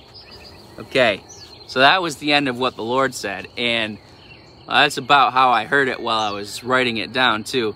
Okay, 0.79 1.21
so 1.67 1.79
that 1.79 2.01
was 2.01 2.17
the 2.17 2.33
end 2.33 2.47
of 2.47 2.57
what 2.57 2.75
the 2.75 2.83
Lord 2.83 3.13
said, 3.13 3.47
and 3.57 3.97
that's 4.67 4.97
about 4.97 5.33
how 5.33 5.51
I 5.51 5.65
heard 5.65 5.87
it 5.87 5.99
while 5.99 6.19
I 6.19 6.31
was 6.31 6.63
writing 6.63 6.97
it 6.97 7.13
down, 7.13 7.43
too. 7.43 7.75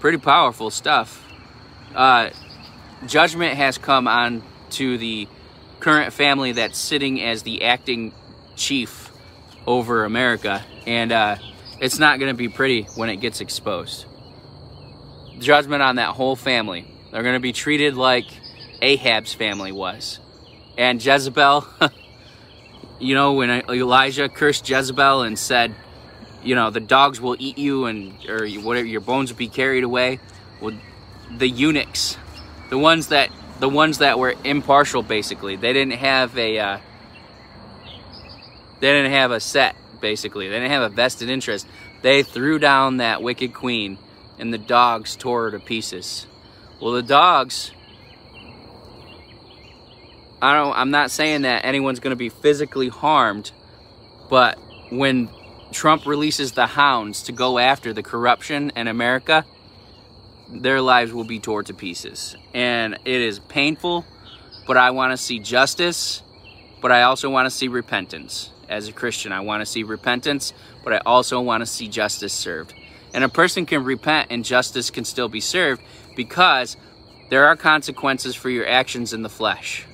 Pretty 0.00 0.18
powerful 0.18 0.70
stuff. 0.70 1.24
Uh, 1.94 2.30
judgment 3.06 3.56
has 3.56 3.78
come 3.78 4.06
on 4.06 4.42
to 4.70 4.98
the 4.98 5.28
current 5.80 6.12
family 6.12 6.52
that's 6.52 6.78
sitting 6.78 7.22
as 7.22 7.42
the 7.42 7.64
acting 7.64 8.12
chief 8.56 9.10
over 9.66 10.04
America, 10.04 10.62
and 10.86 11.12
uh, 11.12 11.36
it's 11.80 11.98
not 11.98 12.18
going 12.18 12.30
to 12.30 12.36
be 12.36 12.48
pretty 12.48 12.82
when 12.96 13.08
it 13.08 13.16
gets 13.16 13.40
exposed 13.40 14.06
judgment 15.42 15.82
on 15.82 15.96
that 15.96 16.10
whole 16.10 16.36
family. 16.36 16.86
They're 17.10 17.22
going 17.22 17.34
to 17.34 17.40
be 17.40 17.52
treated 17.52 17.96
like 17.96 18.26
Ahab's 18.80 19.34
family 19.34 19.72
was. 19.72 20.18
And 20.78 21.04
Jezebel, 21.04 21.66
you 23.02 23.14
know, 23.14 23.32
when 23.34 23.50
Elijah 23.68 24.28
cursed 24.28 24.68
Jezebel 24.68 25.22
and 25.22 25.38
said, 25.38 25.74
you 26.42 26.54
know, 26.54 26.70
the 26.70 26.80
dogs 26.80 27.20
will 27.20 27.36
eat 27.38 27.58
you 27.58 27.86
and 27.86 28.14
or 28.28 28.48
whatever 28.48 28.86
your 28.86 29.00
bones 29.00 29.30
will 29.30 29.38
be 29.38 29.48
carried 29.48 29.84
away. 29.84 30.20
Well, 30.60 30.76
the 31.30 31.48
eunuchs, 31.48 32.16
the 32.70 32.78
ones 32.78 33.08
that 33.08 33.30
the 33.60 33.68
ones 33.68 33.98
that 33.98 34.18
were 34.18 34.34
impartial, 34.44 35.02
basically, 35.02 35.56
they 35.56 35.72
didn't 35.72 35.94
have 35.94 36.36
a 36.38 36.58
uh, 36.58 36.78
they 38.80 38.92
didn't 38.92 39.12
have 39.12 39.30
a 39.30 39.40
set. 39.40 39.76
Basically, 40.00 40.48
they 40.48 40.56
didn't 40.56 40.70
have 40.70 40.82
a 40.82 40.94
vested 40.94 41.28
interest. 41.28 41.66
They 42.02 42.22
threw 42.22 42.58
down 42.58 42.96
that 42.96 43.22
wicked 43.22 43.54
queen 43.54 43.98
and 44.38 44.52
the 44.52 44.58
dogs 44.58 45.14
tore 45.14 45.44
her 45.44 45.50
to 45.52 45.60
pieces. 45.60 46.26
Well, 46.80 46.92
the 46.92 47.02
dogs, 47.02 47.70
I 50.42 50.54
don't, 50.54 50.76
I'm 50.76 50.90
not 50.90 51.12
saying 51.12 51.42
that 51.42 51.64
anyone's 51.64 52.00
going 52.00 52.10
to 52.10 52.16
be 52.16 52.28
physically 52.28 52.88
harmed, 52.88 53.52
but 54.28 54.58
when 54.90 55.30
Trump 55.70 56.04
releases 56.04 56.52
the 56.52 56.66
hounds 56.66 57.22
to 57.24 57.32
go 57.32 57.58
after 57.58 57.92
the 57.92 58.02
corruption 58.02 58.72
in 58.74 58.88
America, 58.88 59.46
their 60.50 60.80
lives 60.80 61.12
will 61.12 61.24
be 61.24 61.38
torn 61.38 61.64
to 61.66 61.74
pieces. 61.74 62.34
And 62.52 62.98
it 63.04 63.20
is 63.20 63.38
painful, 63.38 64.04
but 64.66 64.76
I 64.76 64.90
want 64.90 65.12
to 65.12 65.16
see 65.16 65.38
justice, 65.38 66.22
but 66.80 66.90
I 66.90 67.02
also 67.02 67.30
want 67.30 67.46
to 67.46 67.50
see 67.50 67.68
repentance. 67.68 68.50
As 68.68 68.88
a 68.88 68.92
Christian, 68.92 69.30
I 69.30 69.40
want 69.40 69.60
to 69.60 69.66
see 69.66 69.84
repentance, 69.84 70.52
but 70.82 70.92
I 70.92 70.98
also 71.06 71.40
want 71.40 71.60
to 71.60 71.66
see 71.66 71.86
justice 71.86 72.32
served. 72.32 72.74
And 73.14 73.22
a 73.22 73.28
person 73.28 73.64
can 73.64 73.84
repent 73.84 74.28
and 74.30 74.44
justice 74.44 74.90
can 74.90 75.04
still 75.04 75.28
be 75.28 75.40
served 75.40 75.82
because 76.16 76.76
there 77.30 77.46
are 77.46 77.54
consequences 77.54 78.34
for 78.34 78.50
your 78.50 78.66
actions 78.66 79.12
in 79.12 79.22
the 79.22 79.28
flesh, 79.28 79.86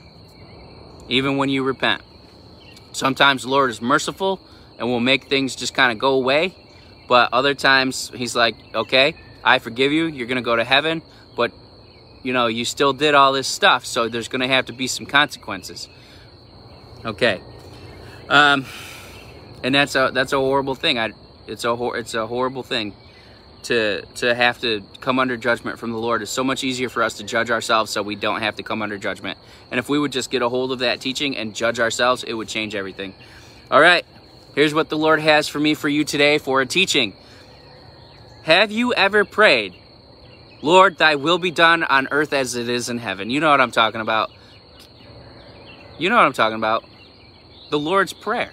even 1.08 1.36
when 1.36 1.48
you 1.48 1.62
repent. 1.62 2.02
Sometimes 2.92 3.42
the 3.42 3.48
Lord 3.48 3.70
is 3.70 3.80
merciful 3.80 4.40
and 4.78 4.88
will 4.88 5.00
make 5.00 5.24
things 5.24 5.56
just 5.56 5.74
kind 5.74 5.92
of 5.92 5.98
go 5.98 6.14
away. 6.14 6.54
But 7.08 7.32
other 7.32 7.54
times 7.54 8.10
he's 8.14 8.36
like, 8.36 8.56
okay, 8.74 9.14
I 9.42 9.58
forgive 9.58 9.92
you. 9.92 10.06
You're 10.06 10.26
going 10.26 10.36
to 10.36 10.42
go 10.42 10.56
to 10.56 10.64
heaven. 10.64 11.02
But, 11.36 11.52
you 12.22 12.32
know, 12.32 12.46
you 12.46 12.64
still 12.64 12.92
did 12.92 13.14
all 13.14 13.32
this 13.32 13.48
stuff. 13.48 13.86
So 13.86 14.08
there's 14.08 14.28
going 14.28 14.42
to 14.42 14.48
have 14.48 14.66
to 14.66 14.72
be 14.72 14.86
some 14.86 15.06
consequences. 15.06 15.88
Okay. 17.04 17.40
Um, 18.28 18.66
and 19.62 19.74
that's 19.74 19.94
a, 19.94 20.10
that's 20.12 20.32
a 20.32 20.38
horrible 20.38 20.74
thing. 20.74 20.98
I, 20.98 21.12
it's 21.46 21.64
a, 21.64 21.74
it's 21.94 22.14
a 22.14 22.26
horrible 22.26 22.62
thing 22.62 22.94
to 23.68 24.02
to 24.16 24.34
have 24.34 24.60
to 24.60 24.82
come 25.00 25.18
under 25.18 25.36
judgment 25.36 25.78
from 25.78 25.92
the 25.92 25.98
Lord. 25.98 26.20
It's 26.22 26.30
so 26.30 26.44
much 26.44 26.64
easier 26.64 26.88
for 26.88 27.02
us 27.02 27.14
to 27.18 27.24
judge 27.24 27.50
ourselves 27.50 27.90
so 27.90 28.02
we 28.02 28.16
don't 28.16 28.40
have 28.40 28.56
to 28.56 28.62
come 28.62 28.82
under 28.82 28.98
judgment. 28.98 29.38
And 29.70 29.78
if 29.78 29.88
we 29.88 29.98
would 29.98 30.12
just 30.12 30.30
get 30.30 30.42
a 30.42 30.48
hold 30.48 30.72
of 30.72 30.80
that 30.80 31.00
teaching 31.00 31.36
and 31.36 31.54
judge 31.54 31.78
ourselves, 31.78 32.24
it 32.24 32.34
would 32.34 32.48
change 32.48 32.74
everything. 32.74 33.14
All 33.70 33.80
right. 33.80 34.04
Here's 34.54 34.74
what 34.74 34.88
the 34.88 34.98
Lord 34.98 35.20
has 35.20 35.46
for 35.46 35.60
me 35.60 35.74
for 35.74 35.88
you 35.88 36.04
today 36.04 36.38
for 36.38 36.60
a 36.60 36.66
teaching. 36.66 37.14
Have 38.42 38.72
you 38.72 38.94
ever 38.94 39.24
prayed, 39.24 39.74
Lord, 40.62 40.96
thy 40.96 41.14
will 41.16 41.38
be 41.38 41.50
done 41.50 41.84
on 41.84 42.08
earth 42.10 42.32
as 42.32 42.54
it 42.54 42.68
is 42.68 42.88
in 42.88 42.98
heaven? 42.98 43.30
You 43.30 43.40
know 43.40 43.50
what 43.50 43.60
I'm 43.60 43.70
talking 43.70 44.00
about. 44.00 44.30
You 45.98 46.08
know 46.08 46.16
what 46.16 46.24
I'm 46.24 46.32
talking 46.32 46.56
about. 46.56 46.84
The 47.70 47.78
Lord's 47.78 48.12
Prayer. 48.12 48.52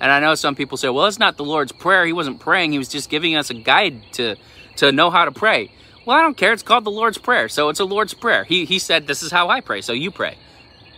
And 0.00 0.10
I 0.10 0.20
know 0.20 0.34
some 0.34 0.54
people 0.54 0.78
say, 0.78 0.88
well, 0.88 1.06
it's 1.06 1.18
not 1.18 1.36
the 1.36 1.44
Lord's 1.44 1.72
Prayer. 1.72 2.06
He 2.06 2.12
wasn't 2.12 2.40
praying. 2.40 2.72
He 2.72 2.78
was 2.78 2.88
just 2.88 3.10
giving 3.10 3.36
us 3.36 3.50
a 3.50 3.54
guide 3.54 4.02
to, 4.12 4.36
to 4.76 4.92
know 4.92 5.10
how 5.10 5.26
to 5.26 5.32
pray. 5.32 5.70
Well, 6.06 6.16
I 6.16 6.22
don't 6.22 6.36
care. 6.36 6.52
It's 6.52 6.62
called 6.62 6.84
the 6.84 6.90
Lord's 6.90 7.18
Prayer. 7.18 7.48
So 7.48 7.68
it's 7.68 7.80
a 7.80 7.84
Lord's 7.84 8.14
Prayer. 8.14 8.44
He, 8.44 8.64
he 8.64 8.78
said, 8.78 9.06
this 9.06 9.22
is 9.22 9.30
how 9.30 9.50
I 9.50 9.60
pray. 9.60 9.82
So 9.82 9.92
you 9.92 10.10
pray. 10.10 10.38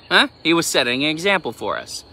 Huh? 0.09 0.29
He 0.45 0.55
was 0.55 0.67
setting 0.67 1.05
an 1.05 1.11
example 1.11 1.53
for 1.53 1.77
us. 1.77 2.05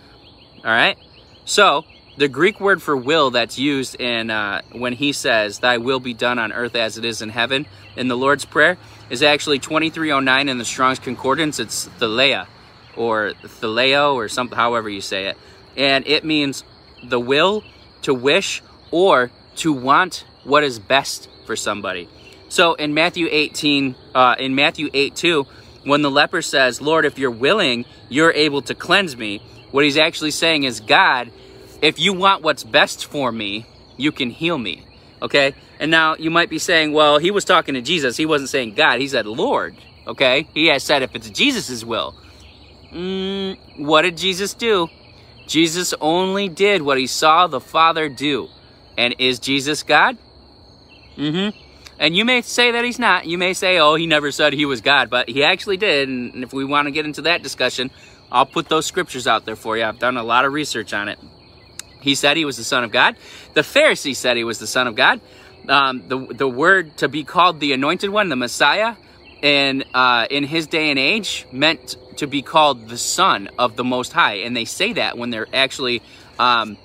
All 0.58 0.72
right. 0.72 0.98
So 1.46 1.86
the 2.18 2.28
Greek 2.28 2.60
word 2.60 2.82
for 2.82 2.98
will 2.98 3.32
that's 3.32 3.60
used 3.60 4.00
in 4.02 4.30
uh, 4.30 4.62
when 4.72 4.94
he 4.94 5.14
says, 5.14 5.60
thy 5.60 5.78
will 5.78 6.00
be 6.00 6.14
done 6.14 6.40
on 6.40 6.52
earth 6.52 6.76
as 6.76 6.98
it 6.98 7.06
is 7.06 7.22
in 7.22 7.30
heaven 7.30 7.68
in 7.96 8.08
the 8.08 8.18
Lord's 8.18 8.46
Prayer 8.46 8.78
is 9.10 9.24
actually 9.24 9.60
2309 9.60 10.50
in 10.50 10.58
the 10.58 10.66
Strong's 10.66 11.00
Concordance. 11.00 11.60
It's 11.60 11.88
thelea 12.00 12.48
or 12.96 13.34
theleo 13.44 14.16
or 14.16 14.28
something, 14.28 14.58
however 14.58 14.90
you 14.90 15.02
say 15.02 15.28
it. 15.28 15.38
And 15.78 16.06
it 16.08 16.26
means 16.26 16.64
the 17.04 17.20
will 17.20 17.64
to 18.04 18.14
wish 18.14 18.62
or 18.92 19.32
to 19.58 19.74
want 19.74 20.26
what 20.44 20.64
is 20.64 20.80
best 20.80 21.30
for 21.46 21.56
somebody. 21.56 22.08
So 22.50 22.74
in 22.74 22.94
Matthew 22.94 23.28
18, 23.30 23.96
uh, 24.16 24.36
in 24.40 24.56
Matthew 24.56 24.90
8 24.94 25.16
2, 25.16 25.46
when 25.84 26.02
the 26.02 26.12
leper 26.12 26.42
says, 26.42 26.82
Lord, 26.82 27.06
if 27.06 27.18
you're 27.20 27.32
willing, 27.32 27.86
you're 28.10 28.32
able 28.32 28.62
to 28.64 28.76
cleanse 28.76 29.16
me, 29.16 29.42
what 29.72 29.84
he's 29.84 29.98
actually 29.98 30.32
saying 30.32 30.64
is, 30.64 30.80
God, 30.80 31.32
if 31.82 32.00
you 32.00 32.14
want 32.14 32.44
what's 32.44 32.64
best 32.64 33.06
for 33.06 33.32
me, 33.32 33.66
you 33.98 34.12
can 34.12 34.30
heal 34.30 34.58
me. 34.58 34.84
Okay? 35.22 35.54
And 35.80 35.92
now 35.92 36.16
you 36.16 36.32
might 36.32 36.50
be 36.50 36.60
saying, 36.60 36.92
well, 36.92 37.20
he 37.20 37.32
was 37.32 37.46
talking 37.46 37.76
to 37.76 37.82
Jesus. 37.82 38.18
He 38.18 38.26
wasn't 38.26 38.50
saying 38.50 38.74
God. 38.74 39.00
He 39.00 39.08
said 39.08 39.26
Lord. 39.26 39.76
Okay? 40.08 40.48
He 40.54 40.68
has 40.68 40.84
said 40.84 41.04
if 41.04 41.16
it's 41.16 41.30
Jesus' 41.30 41.84
will. 41.84 42.16
Mm, 42.92 43.58
what 43.78 44.02
did 44.02 44.18
Jesus 44.18 44.54
do? 44.54 44.90
Jesus 45.50 45.96
only 46.00 46.48
did 46.48 46.84
what 46.84 47.00
he 47.00 47.08
saw 47.08 47.48
the 47.48 47.60
Father 47.60 48.08
do. 48.08 48.50
And 48.96 49.16
is 49.18 49.40
Jesus 49.40 49.82
God? 49.82 50.16
Mm-hmm. 51.18 51.58
And 51.98 52.16
you 52.16 52.24
may 52.24 52.42
say 52.44 52.72
that 52.72 52.86
he's 52.86 53.00
not. 53.00 53.26
You 53.26 53.40
may 53.40 53.54
say, 53.54 53.80
oh, 53.80 53.96
he 53.96 54.06
never 54.06 54.32
said 54.32 54.54
he 54.54 54.66
was 54.66 54.80
God, 54.80 55.10
but 55.10 55.28
he 55.28 55.44
actually 55.44 55.78
did. 55.78 56.08
And 56.08 56.44
if 56.44 56.54
we 56.54 56.64
want 56.64 56.86
to 56.86 56.92
get 56.92 57.06
into 57.06 57.24
that 57.24 57.42
discussion, 57.42 57.90
I'll 58.32 58.46
put 58.46 58.70
those 58.70 58.86
scriptures 58.86 59.26
out 59.26 59.46
there 59.46 59.56
for 59.56 59.76
you. 59.76 59.84
I've 59.84 59.98
done 59.98 60.18
a 60.18 60.24
lot 60.24 60.46
of 60.46 60.54
research 60.54 60.94
on 60.94 61.10
it. 61.10 61.18
He 62.00 62.14
said 62.14 62.38
he 62.38 62.46
was 62.46 62.56
the 62.56 62.64
Son 62.64 62.84
of 62.84 62.92
God. 62.92 63.16
The 63.56 63.62
Pharisee 63.62 64.16
said 64.16 64.38
he 64.38 64.44
was 64.44 64.60
the 64.60 64.68
Son 64.68 64.86
of 64.86 64.96
God. 64.96 65.20
Um, 65.68 66.08
the, 66.08 66.28
the 66.28 66.48
word 66.48 66.96
to 66.98 67.10
be 67.10 67.24
called 67.24 67.60
the 67.60 67.74
Anointed 67.74 68.12
One, 68.12 68.30
the 68.30 68.36
Messiah, 68.36 68.96
and 69.42 69.84
uh, 69.96 70.28
in 70.30 70.44
his 70.44 70.68
day 70.68 70.92
and 70.92 71.00
age 71.00 71.48
meant 71.52 71.98
to 72.20 72.28
be 72.28 72.42
called 72.42 72.88
the 72.90 72.98
Son 72.98 73.50
of 73.58 73.76
the 73.76 73.84
Most 73.84 74.14
High. 74.14 74.36
And 74.36 74.56
they 74.56 74.66
say 74.66 74.94
that 74.94 75.18
when 75.18 75.30
they're 75.30 75.48
actually 75.54 76.02
um, 76.38 76.78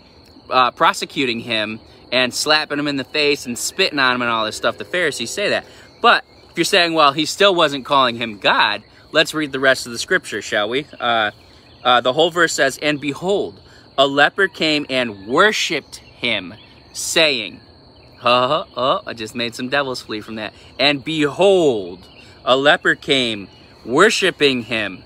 uh, 0.50 0.70
prosecuting 0.72 1.40
him 1.40 1.80
and 2.12 2.32
slapping 2.32 2.78
him 2.78 2.88
in 2.88 2.96
the 2.96 3.04
face 3.04 3.46
and 3.46 3.58
spitting 3.58 3.98
on 3.98 4.14
him 4.14 4.22
and 4.22 4.30
all 4.30 4.44
this 4.44 4.56
stuff. 4.56 4.78
The 4.78 4.84
Pharisees 4.84 5.30
say 5.30 5.50
that. 5.50 5.64
But 6.00 6.24
if 6.50 6.56
you're 6.56 6.64
saying, 6.64 6.94
well, 6.94 7.12
he 7.12 7.26
still 7.26 7.54
wasn't 7.54 7.84
calling 7.84 8.16
him 8.16 8.38
God, 8.38 8.82
let's 9.12 9.34
read 9.34 9.52
the 9.52 9.60
rest 9.60 9.86
of 9.86 9.92
the 9.92 9.98
scripture, 9.98 10.42
shall 10.42 10.68
we? 10.68 10.86
Uh, 11.00 11.32
uh, 11.82 12.00
the 12.00 12.12
whole 12.12 12.30
verse 12.30 12.52
says, 12.52 12.78
And 12.78 13.00
behold, 13.00 13.60
a 13.98 14.06
leper 14.06 14.48
came 14.48 14.86
and 14.88 15.26
worshipped 15.26 15.96
him, 15.96 16.54
saying, 16.92 17.60
uh, 18.22 18.64
uh, 18.76 19.02
I 19.06 19.12
just 19.12 19.34
made 19.34 19.54
some 19.54 19.68
devils 19.68 20.00
flee 20.00 20.20
from 20.20 20.36
that. 20.36 20.54
And 20.78 21.04
behold, 21.04 22.06
a 22.44 22.56
leper 22.56 22.94
came, 22.94 23.48
worshiping 23.84 24.62
him, 24.62 25.02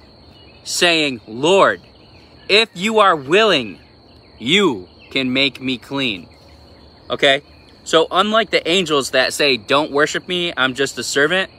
saying, 0.68 1.20
Lord, 1.26 1.80
if 2.48 2.68
you 2.74 2.98
are 2.98 3.16
willing, 3.16 3.78
you 4.38 4.88
can 5.10 5.32
make 5.32 5.60
me 5.60 5.78
clean. 5.78 6.28
Okay? 7.08 7.42
So, 7.84 8.06
unlike 8.10 8.50
the 8.50 8.66
angels 8.68 9.12
that 9.12 9.32
say, 9.32 9.56
Don't 9.56 9.90
worship 9.90 10.28
me, 10.28 10.52
I'm 10.56 10.74
just 10.74 10.98
a 10.98 11.02
servant, 11.02 11.50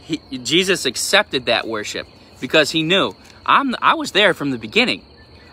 he, 0.00 0.20
Jesus 0.38 0.84
accepted 0.84 1.46
that 1.46 1.66
worship 1.66 2.08
because 2.40 2.72
he 2.72 2.82
knew, 2.82 3.14
I'm, 3.44 3.74
I 3.80 3.94
was 3.94 4.10
there 4.10 4.34
from 4.34 4.50
the 4.50 4.58
beginning. 4.58 5.04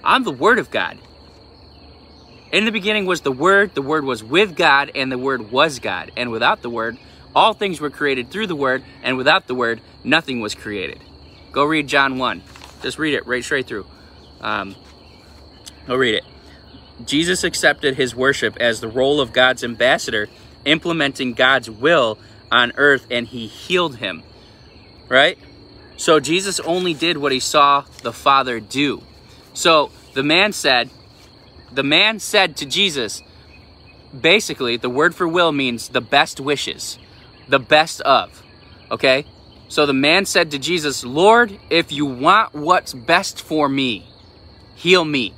I'm 0.04 0.24
the 0.24 0.32
Word 0.32 0.58
of 0.58 0.72
God. 0.72 0.98
In 2.52 2.66
the 2.66 2.72
beginning 2.72 3.06
was 3.06 3.22
the 3.22 3.32
Word, 3.32 3.76
the 3.76 3.82
Word 3.82 4.06
was 4.06 4.24
with 4.24 4.56
God, 4.56 4.92
and 4.96 5.12
the 5.12 5.18
Word 5.18 5.52
was 5.52 5.80
God. 5.80 6.12
And 6.18 6.32
without 6.32 6.62
the 6.62 6.70
Word, 6.70 6.98
all 7.36 7.54
things 7.54 7.80
were 7.80 7.90
created 7.90 8.32
through 8.32 8.48
the 8.48 8.56
Word, 8.56 8.84
and 9.04 9.18
without 9.18 9.48
the 9.48 9.56
Word, 9.56 9.82
nothing 10.04 10.42
was 10.42 10.56
created. 10.56 11.00
Go 11.52 11.64
read 11.64 11.88
John 11.88 12.18
1. 12.18 12.42
Just 12.84 13.00
read 13.00 13.16
it 13.16 13.26
right 13.26 13.44
straight 13.44 13.66
through. 13.66 13.88
Um, 14.42 14.76
go 15.88 15.96
read 15.96 16.16
it. 16.16 16.24
Jesus 17.06 17.44
accepted 17.44 17.96
his 17.96 18.16
worship 18.16 18.58
as 18.58 18.82
the 18.82 18.88
role 18.88 19.20
of 19.20 19.34
God's 19.34 19.64
ambassador, 19.64 20.30
implementing 20.66 21.34
God's 21.34 21.70
will 21.70 22.20
on 22.52 22.74
earth, 22.76 23.08
and 23.10 23.26
he 23.26 23.48
healed 23.48 23.96
him. 23.96 24.22
Right? 25.10 25.40
So 25.98 26.20
Jesus 26.20 26.60
only 26.60 26.94
did 26.94 27.18
what 27.18 27.32
he 27.32 27.40
saw 27.40 27.86
the 28.02 28.14
Father 28.14 28.60
do. 28.60 29.02
So 29.54 29.90
the 30.14 30.24
man 30.24 30.52
said, 30.52 30.90
the 31.72 31.84
man 31.84 32.20
said 32.20 32.58
to 32.58 32.66
Jesus, 32.66 33.22
basically, 34.20 34.78
the 34.78 34.90
word 34.90 35.16
for 35.16 35.28
will 35.28 35.52
means 35.52 35.90
the 35.90 36.02
best 36.02 36.40
wishes, 36.40 37.00
the 37.48 37.60
best 37.60 38.02
of. 38.02 38.44
Okay? 38.92 39.26
So 39.74 39.88
the 39.88 39.92
man 39.94 40.28
said 40.28 40.52
to 40.52 40.60
Jesus, 40.60 41.04
Lord, 41.04 41.58
if 41.72 41.92
you 41.92 42.06
want 42.06 42.54
what's 42.54 42.94
best 42.94 43.42
for 43.42 43.68
me, 43.68 44.06
heal 44.76 45.04
me. 45.04 45.34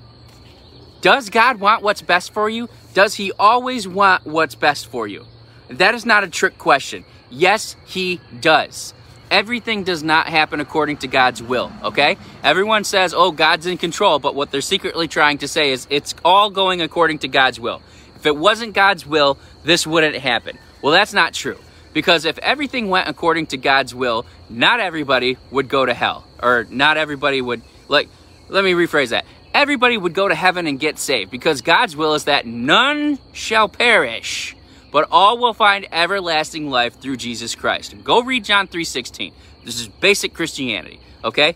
Does 0.99 1.29
God 1.29 1.61
want 1.61 1.83
what's 1.83 2.01
best 2.01 2.33
for 2.33 2.49
you? 2.49 2.67
Does 2.93 3.15
He 3.15 3.31
always 3.39 3.87
want 3.87 4.25
what's 4.25 4.53
best 4.53 4.87
for 4.87 5.07
you? 5.07 5.25
That 5.69 5.95
is 5.95 6.05
not 6.05 6.25
a 6.25 6.27
trick 6.27 6.57
question. 6.57 7.05
Yes, 7.29 7.77
He 7.85 8.19
does. 8.41 8.93
Everything 9.31 9.85
does 9.85 10.03
not 10.03 10.27
happen 10.27 10.59
according 10.59 10.97
to 10.97 11.07
God's 11.07 11.41
will, 11.41 11.71
okay? 11.81 12.17
Everyone 12.43 12.83
says, 12.83 13.13
oh, 13.13 13.31
God's 13.31 13.67
in 13.67 13.77
control, 13.77 14.19
but 14.19 14.35
what 14.35 14.51
they're 14.51 14.59
secretly 14.59 15.07
trying 15.07 15.37
to 15.37 15.47
say 15.47 15.71
is 15.71 15.87
it's 15.89 16.13
all 16.25 16.49
going 16.49 16.81
according 16.81 17.19
to 17.19 17.29
God's 17.29 17.57
will. 17.57 17.81
If 18.17 18.25
it 18.25 18.35
wasn't 18.35 18.73
God's 18.73 19.05
will, 19.05 19.37
this 19.63 19.87
wouldn't 19.87 20.17
happen. 20.17 20.57
Well, 20.81 20.91
that's 20.91 21.13
not 21.13 21.33
true. 21.33 21.57
Because 21.95 22.25
if 22.25 22.37
everything 22.39 22.89
went 22.89 23.07
according 23.07 23.47
to 23.47 23.57
God's 23.57 23.95
will, 23.95 24.25
not 24.49 24.81
everybody 24.81 25.37
would 25.49 25.69
go 25.69 25.85
to 25.85 25.93
hell. 25.93 26.25
Or 26.43 26.67
not 26.69 26.97
everybody 26.97 27.41
would, 27.41 27.61
like, 27.87 28.09
let 28.49 28.65
me 28.65 28.73
rephrase 28.73 29.11
that 29.11 29.25
everybody 29.53 29.97
would 29.97 30.13
go 30.13 30.27
to 30.27 30.35
heaven 30.35 30.67
and 30.67 30.77
get 30.77 30.99
saved 30.99 31.31
because 31.31 31.61
God's 31.61 31.95
will 31.95 32.13
is 32.13 32.25
that 32.25 32.45
none 32.45 33.17
shall 33.31 33.69
perish, 33.69 34.57
but 34.91 35.07
all 35.09 35.37
will 35.37 35.53
find 35.53 35.87
everlasting 35.89 36.69
life 36.69 36.99
through 36.99 37.15
Jesus 37.15 37.55
Christ. 37.55 37.95
Go 38.03 38.21
read 38.21 38.43
John 38.43 38.67
3:16. 38.67 39.31
This 39.63 39.79
is 39.79 39.87
basic 39.87 40.33
Christianity, 40.33 40.99
okay? 41.23 41.55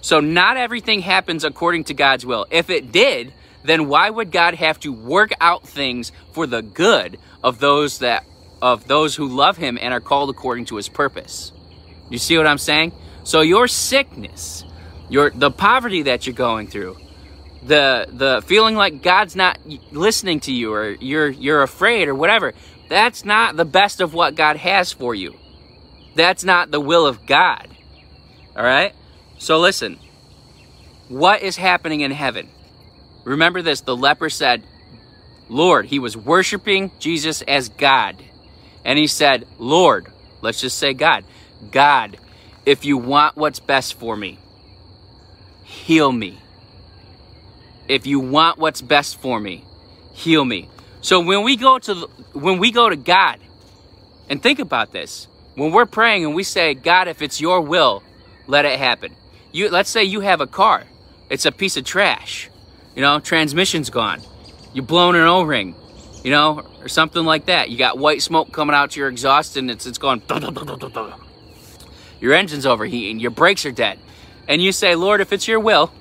So 0.00 0.18
not 0.18 0.56
everything 0.56 1.02
happens 1.02 1.44
according 1.44 1.84
to 1.84 1.94
God's 1.94 2.26
will. 2.26 2.46
If 2.50 2.68
it 2.68 2.90
did, 2.90 3.32
then 3.62 3.86
why 3.86 4.10
would 4.10 4.32
God 4.32 4.54
have 4.54 4.80
to 4.80 4.92
work 4.92 5.30
out 5.40 5.66
things 5.68 6.10
for 6.32 6.48
the 6.48 6.62
good 6.62 7.18
of 7.44 7.60
those 7.60 8.00
that 8.00 8.24
of 8.60 8.86
those 8.86 9.14
who 9.16 9.28
love 9.28 9.56
him 9.56 9.78
and 9.80 9.92
are 9.94 10.00
called 10.00 10.30
according 10.30 10.66
to 10.66 10.76
his 10.76 10.88
purpose? 10.88 11.52
You 12.10 12.18
see 12.18 12.36
what 12.36 12.46
I'm 12.46 12.58
saying? 12.58 12.92
So 13.24 13.40
your 13.42 13.68
sickness, 13.68 14.64
your 15.08 15.30
the 15.30 15.50
poverty 15.50 16.02
that 16.02 16.26
you're 16.26 16.34
going 16.34 16.68
through, 16.68 16.96
the 17.62 18.06
the 18.10 18.42
feeling 18.46 18.74
like 18.74 19.02
God's 19.02 19.36
not 19.36 19.58
listening 19.92 20.40
to 20.40 20.52
you 20.52 20.72
or 20.72 20.90
you're 20.90 21.28
you're 21.28 21.62
afraid 21.62 22.08
or 22.08 22.14
whatever. 22.14 22.54
That's 22.88 23.24
not 23.24 23.56
the 23.56 23.66
best 23.66 24.00
of 24.00 24.14
what 24.14 24.34
God 24.34 24.56
has 24.56 24.92
for 24.92 25.14
you. 25.14 25.36
That's 26.14 26.42
not 26.42 26.70
the 26.70 26.80
will 26.80 27.06
of 27.06 27.26
God. 27.26 27.68
All 28.56 28.64
right? 28.64 28.94
So 29.38 29.58
listen. 29.58 29.98
What 31.08 31.42
is 31.42 31.56
happening 31.56 32.00
in 32.00 32.10
heaven? 32.10 32.48
Remember 33.24 33.62
this, 33.62 33.80
the 33.80 33.96
leper 33.96 34.28
said, 34.28 34.62
"Lord, 35.48 35.86
he 35.86 35.98
was 35.98 36.16
worshiping 36.16 36.90
Jesus 36.98 37.40
as 37.42 37.70
God." 37.70 38.22
And 38.88 38.98
he 38.98 39.06
said, 39.06 39.46
"Lord, 39.58 40.08
let's 40.40 40.60
just 40.60 40.78
say 40.78 40.94
God. 40.94 41.22
God, 41.70 42.16
if 42.64 42.84
you 42.84 42.96
want 42.96 43.36
what's 43.36 43.60
best 43.60 43.94
for 44.00 44.16
me, 44.16 44.38
heal 45.62 46.10
me." 46.10 46.40
if 47.88 48.06
you 48.06 48.20
want 48.20 48.58
what's 48.58 48.82
best 48.82 49.20
for 49.20 49.40
me, 49.40 49.64
heal 50.12 50.44
me. 50.44 50.68
So 51.00 51.20
when 51.20 51.42
we 51.42 51.56
go 51.56 51.78
to 51.78 52.08
when 52.34 52.58
we 52.58 52.70
go 52.70 52.88
to 52.88 52.96
God, 52.96 53.38
and 54.28 54.42
think 54.42 54.58
about 54.58 54.92
this, 54.92 55.26
when 55.54 55.72
we're 55.72 55.86
praying 55.86 56.24
and 56.24 56.34
we 56.34 56.42
say, 56.42 56.74
God, 56.74 57.08
if 57.08 57.22
it's 57.22 57.40
your 57.40 57.60
will, 57.62 58.02
let 58.46 58.64
it 58.66 58.78
happen. 58.78 59.14
You 59.52 59.70
let's 59.70 59.90
say 59.90 60.04
you 60.04 60.20
have 60.20 60.40
a 60.40 60.46
car, 60.46 60.84
it's 61.30 61.46
a 61.46 61.52
piece 61.52 61.76
of 61.76 61.84
trash, 61.84 62.50
you 62.94 63.00
know, 63.00 63.18
transmission's 63.20 63.90
gone, 63.90 64.20
You've 64.74 64.86
blown 64.86 65.16
an 65.16 65.26
O-ring, 65.26 65.74
you 66.28 66.34
know, 66.34 66.62
or 66.80 66.88
something 66.88 67.24
like 67.24 67.46
that. 67.46 67.70
You 67.70 67.78
got 67.78 67.98
white 67.98 68.22
smoke 68.22 68.52
coming 68.52 68.74
out 68.74 68.90
to 68.92 69.00
your 69.00 69.08
exhaust 69.08 69.56
and 69.56 69.70
it's 69.70 69.86
it's 69.86 69.98
going. 69.98 70.22
Your 72.20 72.34
engine's 72.34 72.66
overheating, 72.66 73.20
your 73.20 73.30
brakes 73.30 73.64
are 73.64 73.72
dead, 73.72 73.98
and 74.48 74.60
you 74.60 74.72
say, 74.72 74.94
Lord, 74.94 75.20
if 75.20 75.32
it's 75.32 75.46
your 75.46 75.60
will, 75.60 75.92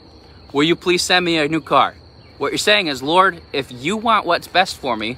Will 0.53 0.63
you 0.63 0.75
please 0.77 1.03
send 1.03 1.25
me 1.25 1.37
a 1.37 1.47
new 1.47 1.59
car? 1.59 1.95
What 2.37 2.51
you're 2.51 2.57
saying 2.57 2.87
is, 2.87 3.03
Lord, 3.03 3.41
if 3.51 3.71
you 3.71 3.97
want 3.97 4.25
what's 4.25 4.47
best 4.47 4.77
for 4.77 4.95
me, 4.95 5.17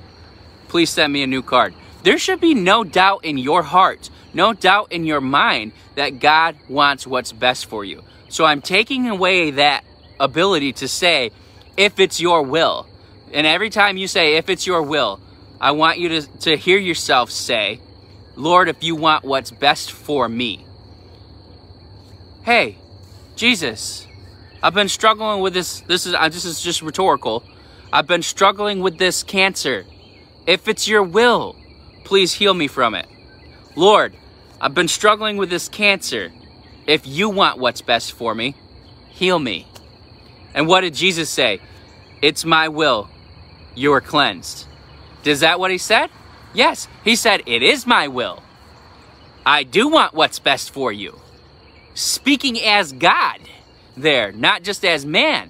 please 0.68 0.90
send 0.90 1.14
me 1.14 1.22
a 1.22 1.28
new 1.28 1.44
car. 1.44 1.72
There 2.04 2.18
should 2.18 2.42
be 2.42 2.56
no 2.56 2.84
doubt 2.84 3.26
in 3.26 3.38
your 3.38 3.62
heart, 3.62 4.10
no 4.34 4.54
doubt 4.54 4.92
in 4.92 5.06
your 5.06 5.22
mind 5.22 5.74
that 5.96 6.20
God 6.20 6.56
wants 6.68 7.06
what's 7.06 7.32
best 7.32 7.68
for 7.68 7.86
you. 7.86 8.04
So 8.30 8.46
I'm 8.46 8.62
taking 8.62 9.08
away 9.08 9.52
that 9.52 9.84
ability 10.20 10.74
to 10.74 10.88
say, 10.88 11.32
if 11.78 12.00
it's 12.00 12.20
your 12.20 12.42
will. 12.42 12.88
And 13.34 13.46
every 13.46 13.70
time 13.70 13.98
you 13.98 14.08
say, 14.08 14.38
if 14.38 14.50
it's 14.50 14.66
your 14.66 14.82
will, 14.82 15.20
I 15.62 15.72
want 15.72 16.00
you 16.00 16.10
to, 16.10 16.22
to 16.40 16.58
hear 16.58 16.78
yourself 16.78 17.32
say, 17.32 17.80
Lord, 18.36 18.70
if 18.70 18.84
you 18.84 18.96
want 18.96 19.26
what's 19.26 19.52
best 19.52 19.92
for 19.92 20.30
me. 20.30 20.66
Hey, 22.44 22.78
Jesus, 23.36 24.08
I've 24.64 24.74
been 24.74 24.90
struggling 24.90 25.42
with 25.42 25.54
this. 25.54 25.82
This 25.82 26.06
is 26.06 26.14
uh, 26.14 26.30
this 26.30 26.46
is 26.46 26.62
just 26.62 26.82
rhetorical. 26.82 27.44
I've 27.92 28.08
been 28.08 28.24
struggling 28.24 28.80
with 28.80 28.98
this 28.98 29.24
cancer. 29.24 29.86
If 30.48 30.68
it's 30.68 30.88
your 30.88 31.04
will, 31.04 31.56
please 32.04 32.34
heal 32.34 32.54
me 32.54 32.68
from 32.68 32.96
it. 32.96 33.08
Lord, 33.76 34.16
I've 34.62 34.74
been 34.74 34.88
struggling 34.88 35.38
with 35.38 35.50
this 35.50 35.70
cancer. 35.70 36.32
If 36.88 37.06
you 37.06 37.30
want 37.30 37.60
what's 37.60 37.82
best 37.82 38.14
for 38.14 38.34
me, 38.34 38.56
heal 39.10 39.38
me. 39.40 39.68
And 40.54 40.68
what 40.68 40.82
did 40.82 40.94
Jesus 40.96 41.30
say? 41.30 41.62
It's 42.22 42.44
my 42.44 42.68
will. 42.68 43.10
You 43.76 43.94
are 43.94 44.02
cleansed. 44.02 44.66
Is 45.24 45.42
that 45.42 45.60
what 45.60 45.72
he 45.72 45.78
said? 45.78 46.10
Yes, 46.54 46.88
he 47.04 47.16
said, 47.16 47.44
It 47.46 47.62
is 47.62 47.86
my 47.86 48.08
will. 48.08 48.44
I 49.46 49.64
do 49.64 49.88
want 49.88 50.14
what's 50.14 50.40
best 50.40 50.72
for 50.72 50.92
you. 50.92 51.20
Speaking 51.94 52.62
as 52.62 52.92
God 52.92 53.40
there, 53.96 54.32
not 54.32 54.64
just 54.64 54.86
as 54.86 55.06
man. 55.06 55.50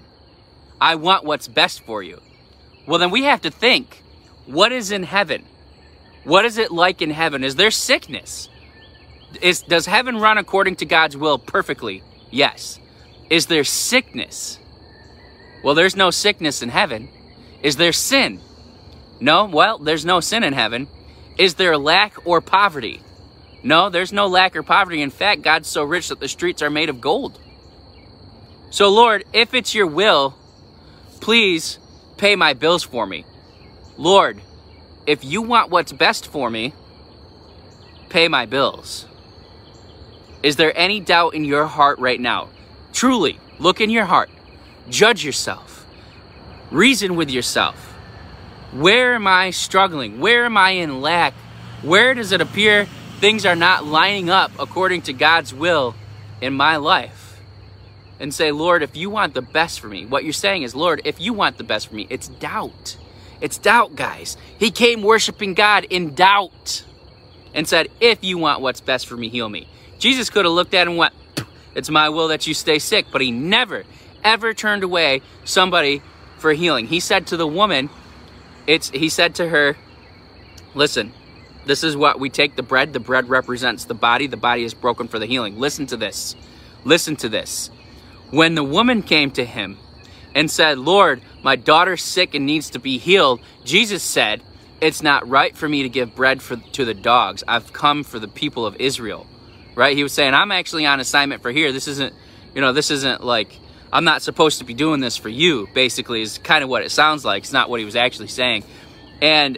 I 0.81 0.95
want 0.95 1.25
what's 1.25 1.47
best 1.47 1.81
for 1.81 2.01
you. 2.01 2.21
Well, 2.85 2.99
then 2.99 3.11
we 3.11 3.23
have 3.23 3.41
to 3.41 3.51
think 3.51 4.03
what 4.45 4.71
is 4.71 4.91
in 4.91 5.03
heaven? 5.03 5.45
What 6.23 6.45
is 6.45 6.57
it 6.57 6.71
like 6.71 7.01
in 7.01 7.11
heaven? 7.11 7.43
Is 7.43 7.55
there 7.55 7.71
sickness? 7.71 8.49
Is, 9.41 9.61
does 9.61 9.85
heaven 9.85 10.17
run 10.17 10.37
according 10.37 10.77
to 10.77 10.85
God's 10.85 11.15
will 11.15 11.37
perfectly? 11.37 12.03
Yes. 12.31 12.79
Is 13.29 13.45
there 13.45 13.63
sickness? 13.63 14.59
Well, 15.63 15.75
there's 15.75 15.95
no 15.95 16.09
sickness 16.09 16.61
in 16.63 16.69
heaven. 16.69 17.09
Is 17.61 17.75
there 17.75 17.91
sin? 17.91 18.39
No, 19.19 19.45
well, 19.45 19.77
there's 19.77 20.05
no 20.05 20.19
sin 20.19 20.43
in 20.43 20.53
heaven. 20.53 20.87
Is 21.37 21.55
there 21.55 21.77
lack 21.77 22.25
or 22.25 22.41
poverty? 22.41 23.01
No, 23.63 23.89
there's 23.89 24.13
no 24.13 24.27
lack 24.27 24.55
or 24.55 24.63
poverty. 24.63 25.01
In 25.01 25.09
fact, 25.09 25.41
God's 25.41 25.67
so 25.67 25.83
rich 25.83 26.09
that 26.09 26.19
the 26.19 26.27
streets 26.27 26.61
are 26.61 26.69
made 26.69 26.89
of 26.89 27.01
gold. 27.01 27.39
So, 28.69 28.89
Lord, 28.89 29.25
if 29.33 29.53
it's 29.53 29.75
your 29.75 29.87
will, 29.87 30.35
please 31.19 31.79
pay 32.17 32.35
my 32.35 32.53
bills 32.53 32.83
for 32.83 33.05
me. 33.05 33.25
Lord, 33.97 34.41
if 35.05 35.25
you 35.25 35.41
want 35.41 35.71
what's 35.71 35.91
best 35.91 36.27
for 36.27 36.49
me, 36.49 36.73
pay 38.09 38.27
my 38.27 38.45
bills. 38.45 39.05
Is 40.41 40.55
there 40.55 40.77
any 40.77 40.99
doubt 40.99 41.33
in 41.33 41.43
your 41.43 41.65
heart 41.65 41.99
right 41.99 42.19
now? 42.19 42.49
Truly, 42.93 43.39
look 43.59 43.81
in 43.81 43.89
your 43.89 44.05
heart. 44.05 44.29
Judge 44.89 45.25
yourself. 45.25 45.78
Reason 46.71 47.15
with 47.15 47.31
yourself. 47.31 47.75
Where 48.71 49.15
am 49.15 49.25
I 49.25 49.49
struggling? 49.49 50.19
Where 50.19 50.45
am 50.45 50.57
I 50.57 50.71
in 50.71 51.01
lack? 51.01 51.33
Where 51.81 52.13
does 52.13 52.31
it 52.31 52.41
appear 52.41 52.85
things 53.19 53.45
are 53.45 53.55
not 53.55 53.85
lining 53.85 54.29
up 54.29 54.51
according 54.59 55.03
to 55.03 55.13
God's 55.13 55.53
will 55.53 55.95
in 56.41 56.53
my 56.53 56.77
life? 56.77 57.41
And 58.19 58.33
say, 58.33 58.51
Lord, 58.51 58.83
if 58.83 58.95
you 58.95 59.09
want 59.09 59.33
the 59.33 59.41
best 59.41 59.79
for 59.79 59.87
me, 59.87 60.05
what 60.05 60.23
you're 60.23 60.33
saying 60.33 60.63
is, 60.63 60.75
Lord, 60.75 61.01
if 61.05 61.19
you 61.19 61.33
want 61.33 61.57
the 61.57 61.63
best 61.63 61.87
for 61.87 61.95
me, 61.95 62.05
it's 62.09 62.27
doubt. 62.27 62.97
It's 63.41 63.57
doubt, 63.57 63.95
guys. 63.95 64.37
He 64.59 64.71
came 64.71 65.01
worshiping 65.01 65.53
God 65.53 65.85
in 65.85 66.13
doubt 66.13 66.83
and 67.53 67.67
said, 67.67 67.87
If 67.99 68.23
you 68.23 68.37
want 68.37 68.61
what's 68.61 68.81
best 68.81 69.07
for 69.07 69.15
me, 69.15 69.29
heal 69.29 69.47
me. 69.47 69.67
Jesus 69.97 70.29
could 70.29 70.45
have 70.45 70.53
looked 70.53 70.73
at 70.73 70.83
him 70.83 70.89
and 70.89 70.97
went, 70.97 71.13
It's 71.75 71.89
my 71.89 72.09
will 72.09 72.27
that 72.27 72.45
you 72.45 72.53
stay 72.53 72.77
sick. 72.77 73.07
But 73.11 73.21
he 73.21 73.31
never, 73.31 73.85
ever 74.23 74.53
turned 74.53 74.83
away 74.83 75.21
somebody 75.45 76.01
for 76.39 76.53
healing. 76.53 76.87
He 76.87 76.99
said 76.99 77.27
to 77.27 77.37
the 77.37 77.47
woman, 77.47 77.89
it's 78.67 78.89
he 78.89 79.09
said 79.09 79.35
to 79.35 79.49
her, 79.49 79.77
Listen, 80.75 81.11
this 81.65 81.83
is 81.83 81.97
what 81.97 82.19
we 82.19 82.29
take 82.29 82.55
the 82.55 82.63
bread. 82.63 82.93
The 82.93 82.99
bread 82.99 83.29
represents 83.29 83.85
the 83.85 83.93
body. 83.93 84.27
The 84.27 84.37
body 84.37 84.63
is 84.63 84.73
broken 84.73 85.07
for 85.07 85.19
the 85.19 85.25
healing. 85.25 85.59
Listen 85.59 85.85
to 85.87 85.97
this. 85.97 86.35
Listen 86.83 87.15
to 87.17 87.29
this. 87.29 87.69
When 88.31 88.55
the 88.55 88.63
woman 88.63 89.01
came 89.01 89.31
to 89.31 89.43
him 89.43 89.77
and 90.35 90.49
said, 90.49 90.77
Lord, 90.77 91.21
my 91.43 91.55
daughter's 91.55 92.03
sick 92.03 92.35
and 92.35 92.45
needs 92.45 92.69
to 92.71 92.79
be 92.79 92.97
healed, 92.97 93.41
Jesus 93.65 94.03
said, 94.03 94.41
It's 94.81 95.01
not 95.01 95.27
right 95.27 95.55
for 95.55 95.67
me 95.67 95.83
to 95.83 95.89
give 95.89 96.15
bread 96.15 96.41
for, 96.41 96.55
to 96.55 96.85
the 96.85 96.93
dogs. 96.93 97.43
I've 97.47 97.73
come 97.73 98.03
for 98.03 98.19
the 98.19 98.27
people 98.27 98.65
of 98.65 98.75
Israel. 98.77 99.27
Right? 99.75 99.95
He 99.95 100.03
was 100.03 100.13
saying, 100.13 100.33
I'm 100.33 100.51
actually 100.51 100.85
on 100.85 100.99
assignment 100.99 101.41
for 101.41 101.51
here. 101.51 101.71
This 101.71 101.87
isn't, 101.87 102.13
you 102.53 102.61
know, 102.61 102.73
this 102.73 102.91
isn't 102.91 103.23
like, 103.23 103.57
I'm 103.91 104.03
not 104.03 104.21
supposed 104.21 104.59
to 104.59 104.65
be 104.65 104.73
doing 104.73 104.99
this 104.99 105.17
for 105.17 105.29
you, 105.29 105.67
basically, 105.73 106.21
is 106.21 106.37
kind 106.37 106.63
of 106.63 106.69
what 106.69 106.83
it 106.83 106.91
sounds 106.91 107.25
like. 107.25 107.43
It's 107.43 107.53
not 107.53 107.69
what 107.69 107.79
he 107.79 107.85
was 107.85 107.95
actually 107.95 108.27
saying. 108.27 108.63
And 109.21 109.57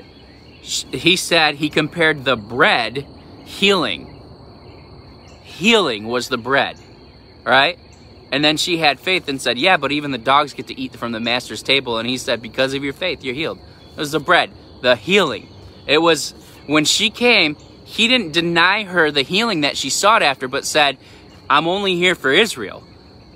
he 0.61 1.15
said 1.15 1.55
he 1.55 1.69
compared 1.69 2.23
the 2.23 2.37
bread 2.37 3.05
healing. 3.45 4.21
Healing 5.43 6.07
was 6.07 6.29
the 6.29 6.37
bread, 6.37 6.77
right? 7.45 7.77
And 8.31 8.43
then 8.43 8.55
she 8.55 8.77
had 8.77 8.99
faith 8.99 9.27
and 9.27 9.41
said, 9.41 9.57
Yeah, 9.57 9.77
but 9.77 9.91
even 9.91 10.11
the 10.11 10.17
dogs 10.17 10.53
get 10.53 10.67
to 10.67 10.79
eat 10.79 10.95
from 10.95 11.11
the 11.11 11.19
master's 11.19 11.61
table. 11.61 11.97
And 11.97 12.07
he 12.07 12.17
said, 12.17 12.41
Because 12.41 12.73
of 12.73 12.83
your 12.83 12.93
faith, 12.93 13.23
you're 13.23 13.35
healed. 13.35 13.59
It 13.91 13.97
was 13.97 14.11
the 14.11 14.19
bread, 14.19 14.51
the 14.81 14.95
healing. 14.95 15.49
It 15.85 15.97
was 15.97 16.33
when 16.67 16.85
she 16.85 17.09
came, 17.09 17.57
he 17.83 18.07
didn't 18.07 18.31
deny 18.31 18.83
her 18.83 19.11
the 19.11 19.23
healing 19.23 19.61
that 19.61 19.75
she 19.75 19.89
sought 19.89 20.23
after, 20.23 20.47
but 20.47 20.65
said, 20.65 20.97
I'm 21.49 21.67
only 21.67 21.95
here 21.95 22.15
for 22.15 22.31
Israel. 22.31 22.83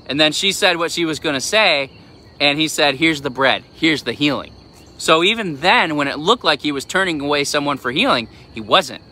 And 0.07 0.19
then 0.19 0.31
she 0.31 0.51
said 0.51 0.77
what 0.77 0.91
she 0.91 1.05
was 1.05 1.19
going 1.19 1.35
to 1.35 1.41
say, 1.41 1.91
and 2.39 2.59
he 2.59 2.67
said, 2.67 2.95
Here's 2.95 3.21
the 3.21 3.29
bread, 3.29 3.63
here's 3.73 4.03
the 4.03 4.13
healing. 4.13 4.51
So 4.97 5.23
even 5.23 5.57
then, 5.57 5.97
when 5.97 6.07
it 6.07 6.19
looked 6.19 6.43
like 6.43 6.61
he 6.61 6.71
was 6.71 6.85
turning 6.85 7.19
away 7.21 7.43
someone 7.43 7.77
for 7.77 7.91
healing, 7.91 8.29
he 8.53 8.61
wasn't. 8.61 9.03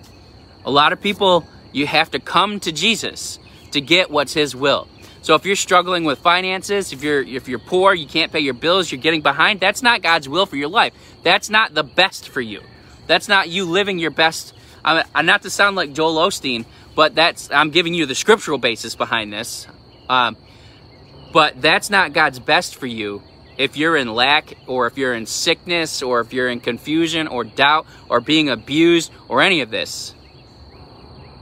A 0.65 0.71
lot 0.71 0.93
of 0.93 1.01
people, 1.01 1.45
you 1.73 1.87
have 1.87 2.11
to 2.11 2.19
come 2.19 2.59
to 2.61 2.71
Jesus 2.71 3.37
to 3.71 3.81
get 3.81 4.09
what's 4.09 4.33
his 4.33 4.55
will. 4.55 4.87
So 5.23 5.35
if 5.35 5.45
you're 5.45 5.55
struggling 5.55 6.03
with 6.03 6.19
finances, 6.19 6.91
if 6.91 7.01
you're 7.01 7.21
if 7.21 7.47
you're 7.47 7.59
poor, 7.59 7.93
you 7.93 8.05
can't 8.05 8.31
pay 8.31 8.41
your 8.41 8.53
bills, 8.53 8.91
you're 8.91 9.01
getting 9.01 9.21
behind, 9.21 9.59
that's 9.59 9.81
not 9.81 10.01
God's 10.01 10.27
will 10.27 10.45
for 10.45 10.57
your 10.57 10.67
life. 10.67 10.93
That's 11.23 11.49
not 11.49 11.73
the 11.73 11.83
best 11.83 12.29
for 12.29 12.41
you. 12.41 12.61
That's 13.07 13.27
not 13.27 13.49
you 13.49 13.65
living 13.65 13.99
your 13.99 14.11
best. 14.11 14.53
I'm, 14.85 15.25
not 15.25 15.43
to 15.43 15.49
sound 15.49 15.77
like 15.77 15.93
Joel 15.93 16.15
Osteen, 16.15 16.65
but 16.93 17.15
that's 17.15 17.49
I'm 17.51 17.69
giving 17.69 17.93
you 17.93 18.05
the 18.05 18.15
scriptural 18.15 18.57
basis 18.57 18.95
behind 18.95 19.31
this. 19.31 19.65
Um, 20.09 20.35
but 21.33 21.61
that's 21.61 21.89
not 21.89 22.13
God's 22.13 22.39
best 22.39 22.75
for 22.75 22.85
you 22.85 23.23
if 23.57 23.75
you're 23.75 23.97
in 23.97 24.13
lack 24.13 24.53
or 24.67 24.87
if 24.87 24.97
you're 24.97 25.13
in 25.13 25.25
sickness 25.25 26.01
or 26.01 26.21
if 26.21 26.31
you're 26.31 26.47
in 26.47 26.59
confusion 26.59 27.27
or 27.27 27.43
doubt 27.43 27.85
or 28.07 28.21
being 28.21 28.49
abused 28.49 29.11
or 29.27 29.41
any 29.41 29.61
of 29.61 29.71
this. 29.71 30.13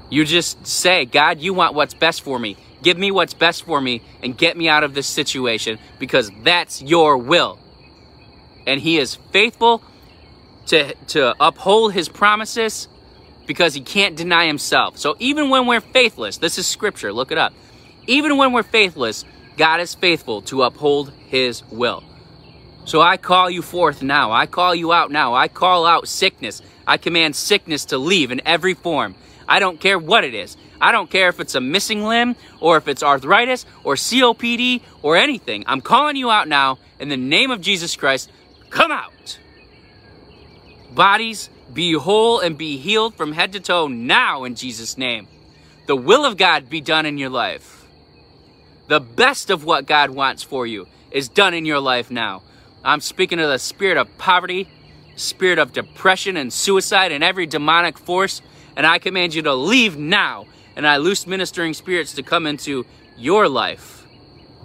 You 0.09 0.25
just 0.25 0.65
say, 0.65 1.05
God, 1.05 1.39
you 1.39 1.53
want 1.53 1.73
what's 1.73 1.93
best 1.93 2.21
for 2.21 2.39
me. 2.39 2.57
Give 2.81 2.97
me 2.97 3.11
what's 3.11 3.33
best 3.33 3.63
for 3.63 3.79
me 3.79 4.01
and 4.23 4.37
get 4.37 4.57
me 4.57 4.67
out 4.67 4.83
of 4.83 4.93
this 4.93 5.07
situation 5.07 5.77
because 5.99 6.31
that's 6.43 6.81
your 6.81 7.17
will. 7.17 7.59
And 8.65 8.79
He 8.81 8.97
is 8.97 9.15
faithful 9.31 9.83
to, 10.67 10.93
to 11.07 11.35
uphold 11.39 11.93
His 11.93 12.09
promises 12.09 12.87
because 13.45 13.73
He 13.73 13.81
can't 13.81 14.15
deny 14.15 14.47
Himself. 14.47 14.97
So 14.97 15.15
even 15.19 15.49
when 15.49 15.67
we're 15.67 15.81
faithless, 15.81 16.37
this 16.37 16.57
is 16.57 16.65
scripture, 16.65 17.13
look 17.13 17.31
it 17.31 17.37
up. 17.37 17.53
Even 18.07 18.37
when 18.37 18.51
we're 18.51 18.63
faithless, 18.63 19.25
God 19.57 19.79
is 19.79 19.95
faithful 19.95 20.41
to 20.43 20.63
uphold 20.63 21.11
His 21.27 21.63
will. 21.69 22.03
So 22.85 23.01
I 23.01 23.17
call 23.17 23.49
you 23.49 23.61
forth 23.61 24.01
now. 24.01 24.31
I 24.31 24.45
call 24.45 24.73
you 24.73 24.91
out 24.91 25.11
now. 25.11 25.33
I 25.33 25.47
call 25.47 25.85
out 25.85 26.07
sickness. 26.07 26.61
I 26.87 26.97
command 26.97 27.35
sickness 27.35 27.85
to 27.85 27.97
leave 27.97 28.31
in 28.31 28.41
every 28.45 28.73
form. 28.73 29.15
I 29.47 29.59
don't 29.59 29.79
care 29.79 29.99
what 29.99 30.23
it 30.23 30.33
is. 30.33 30.57
I 30.79 30.91
don't 30.91 31.09
care 31.09 31.29
if 31.29 31.39
it's 31.39 31.55
a 31.55 31.61
missing 31.61 32.03
limb 32.03 32.35
or 32.59 32.77
if 32.77 32.87
it's 32.87 33.03
arthritis 33.03 33.65
or 33.83 33.95
COPD 33.95 34.81
or 35.03 35.15
anything. 35.15 35.63
I'm 35.67 35.81
calling 35.81 36.15
you 36.15 36.31
out 36.31 36.47
now 36.47 36.79
in 36.99 37.09
the 37.09 37.17
name 37.17 37.51
of 37.51 37.61
Jesus 37.61 37.95
Christ. 37.95 38.31
Come 38.71 38.91
out. 38.91 39.37
Bodies, 40.91 41.49
be 41.71 41.93
whole 41.93 42.39
and 42.39 42.57
be 42.57 42.77
healed 42.77 43.15
from 43.15 43.31
head 43.31 43.53
to 43.53 43.59
toe 43.59 43.87
now 43.87 44.43
in 44.43 44.55
Jesus' 44.55 44.97
name. 44.97 45.27
The 45.85 45.95
will 45.95 46.25
of 46.25 46.37
God 46.37 46.69
be 46.69 46.81
done 46.81 47.05
in 47.05 47.17
your 47.17 47.29
life. 47.29 47.80
The 48.91 48.99
best 48.99 49.49
of 49.49 49.63
what 49.63 49.85
God 49.85 50.09
wants 50.09 50.43
for 50.43 50.67
you 50.67 50.85
is 51.11 51.29
done 51.29 51.53
in 51.53 51.63
your 51.63 51.79
life 51.79 52.11
now. 52.11 52.41
I'm 52.83 52.99
speaking 52.99 53.39
of 53.39 53.47
the 53.47 53.57
spirit 53.57 53.95
of 53.95 54.17
poverty, 54.17 54.67
spirit 55.15 55.59
of 55.59 55.71
depression 55.71 56.35
and 56.35 56.51
suicide, 56.51 57.13
and 57.13 57.23
every 57.23 57.45
demonic 57.45 57.97
force. 57.97 58.41
And 58.75 58.85
I 58.85 58.99
command 58.99 59.33
you 59.33 59.43
to 59.43 59.53
leave 59.53 59.97
now 59.97 60.45
and 60.75 60.85
I 60.85 60.97
loose 60.97 61.25
ministering 61.25 61.73
spirits 61.73 62.15
to 62.15 62.21
come 62.21 62.45
into 62.45 62.85
your 63.15 63.47
life, 63.47 64.05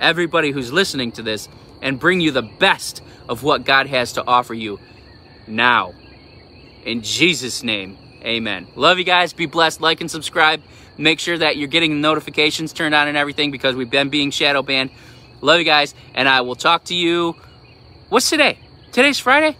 everybody 0.00 0.50
who's 0.50 0.72
listening 0.72 1.12
to 1.12 1.22
this, 1.22 1.48
and 1.80 2.00
bring 2.00 2.20
you 2.20 2.32
the 2.32 2.42
best 2.42 3.04
of 3.28 3.44
what 3.44 3.64
God 3.64 3.86
has 3.86 4.14
to 4.14 4.26
offer 4.26 4.54
you 4.54 4.80
now. 5.46 5.94
In 6.84 7.02
Jesus' 7.02 7.62
name, 7.62 7.96
amen. 8.24 8.66
Love 8.74 8.98
you 8.98 9.04
guys. 9.04 9.32
Be 9.32 9.46
blessed. 9.46 9.80
Like 9.80 10.00
and 10.00 10.10
subscribe. 10.10 10.64
Make 10.98 11.20
sure 11.20 11.36
that 11.36 11.56
you're 11.56 11.68
getting 11.68 12.00
notifications 12.00 12.72
turned 12.72 12.94
on 12.94 13.08
and 13.08 13.16
everything 13.16 13.50
because 13.50 13.74
we've 13.74 13.90
been 13.90 14.08
being 14.08 14.30
shadow 14.30 14.62
banned. 14.62 14.90
Love 15.40 15.58
you 15.58 15.64
guys. 15.64 15.94
And 16.14 16.28
I 16.28 16.40
will 16.40 16.54
talk 16.54 16.84
to 16.84 16.94
you. 16.94 17.36
What's 18.08 18.30
today? 18.30 18.58
Today's 18.92 19.18
Friday? 19.18 19.56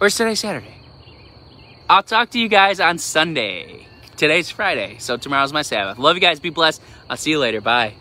Or 0.00 0.08
is 0.08 0.16
today 0.16 0.34
Saturday? 0.34 0.74
I'll 1.88 2.02
talk 2.02 2.30
to 2.30 2.38
you 2.38 2.48
guys 2.48 2.80
on 2.80 2.98
Sunday. 2.98 3.86
Today's 4.16 4.48
Friday, 4.48 4.96
so 4.98 5.16
tomorrow's 5.16 5.52
my 5.52 5.62
Sabbath. 5.62 5.98
Love 5.98 6.16
you 6.16 6.20
guys. 6.20 6.38
Be 6.40 6.50
blessed. 6.50 6.80
I'll 7.10 7.16
see 7.16 7.30
you 7.30 7.38
later. 7.38 7.60
Bye. 7.60 7.94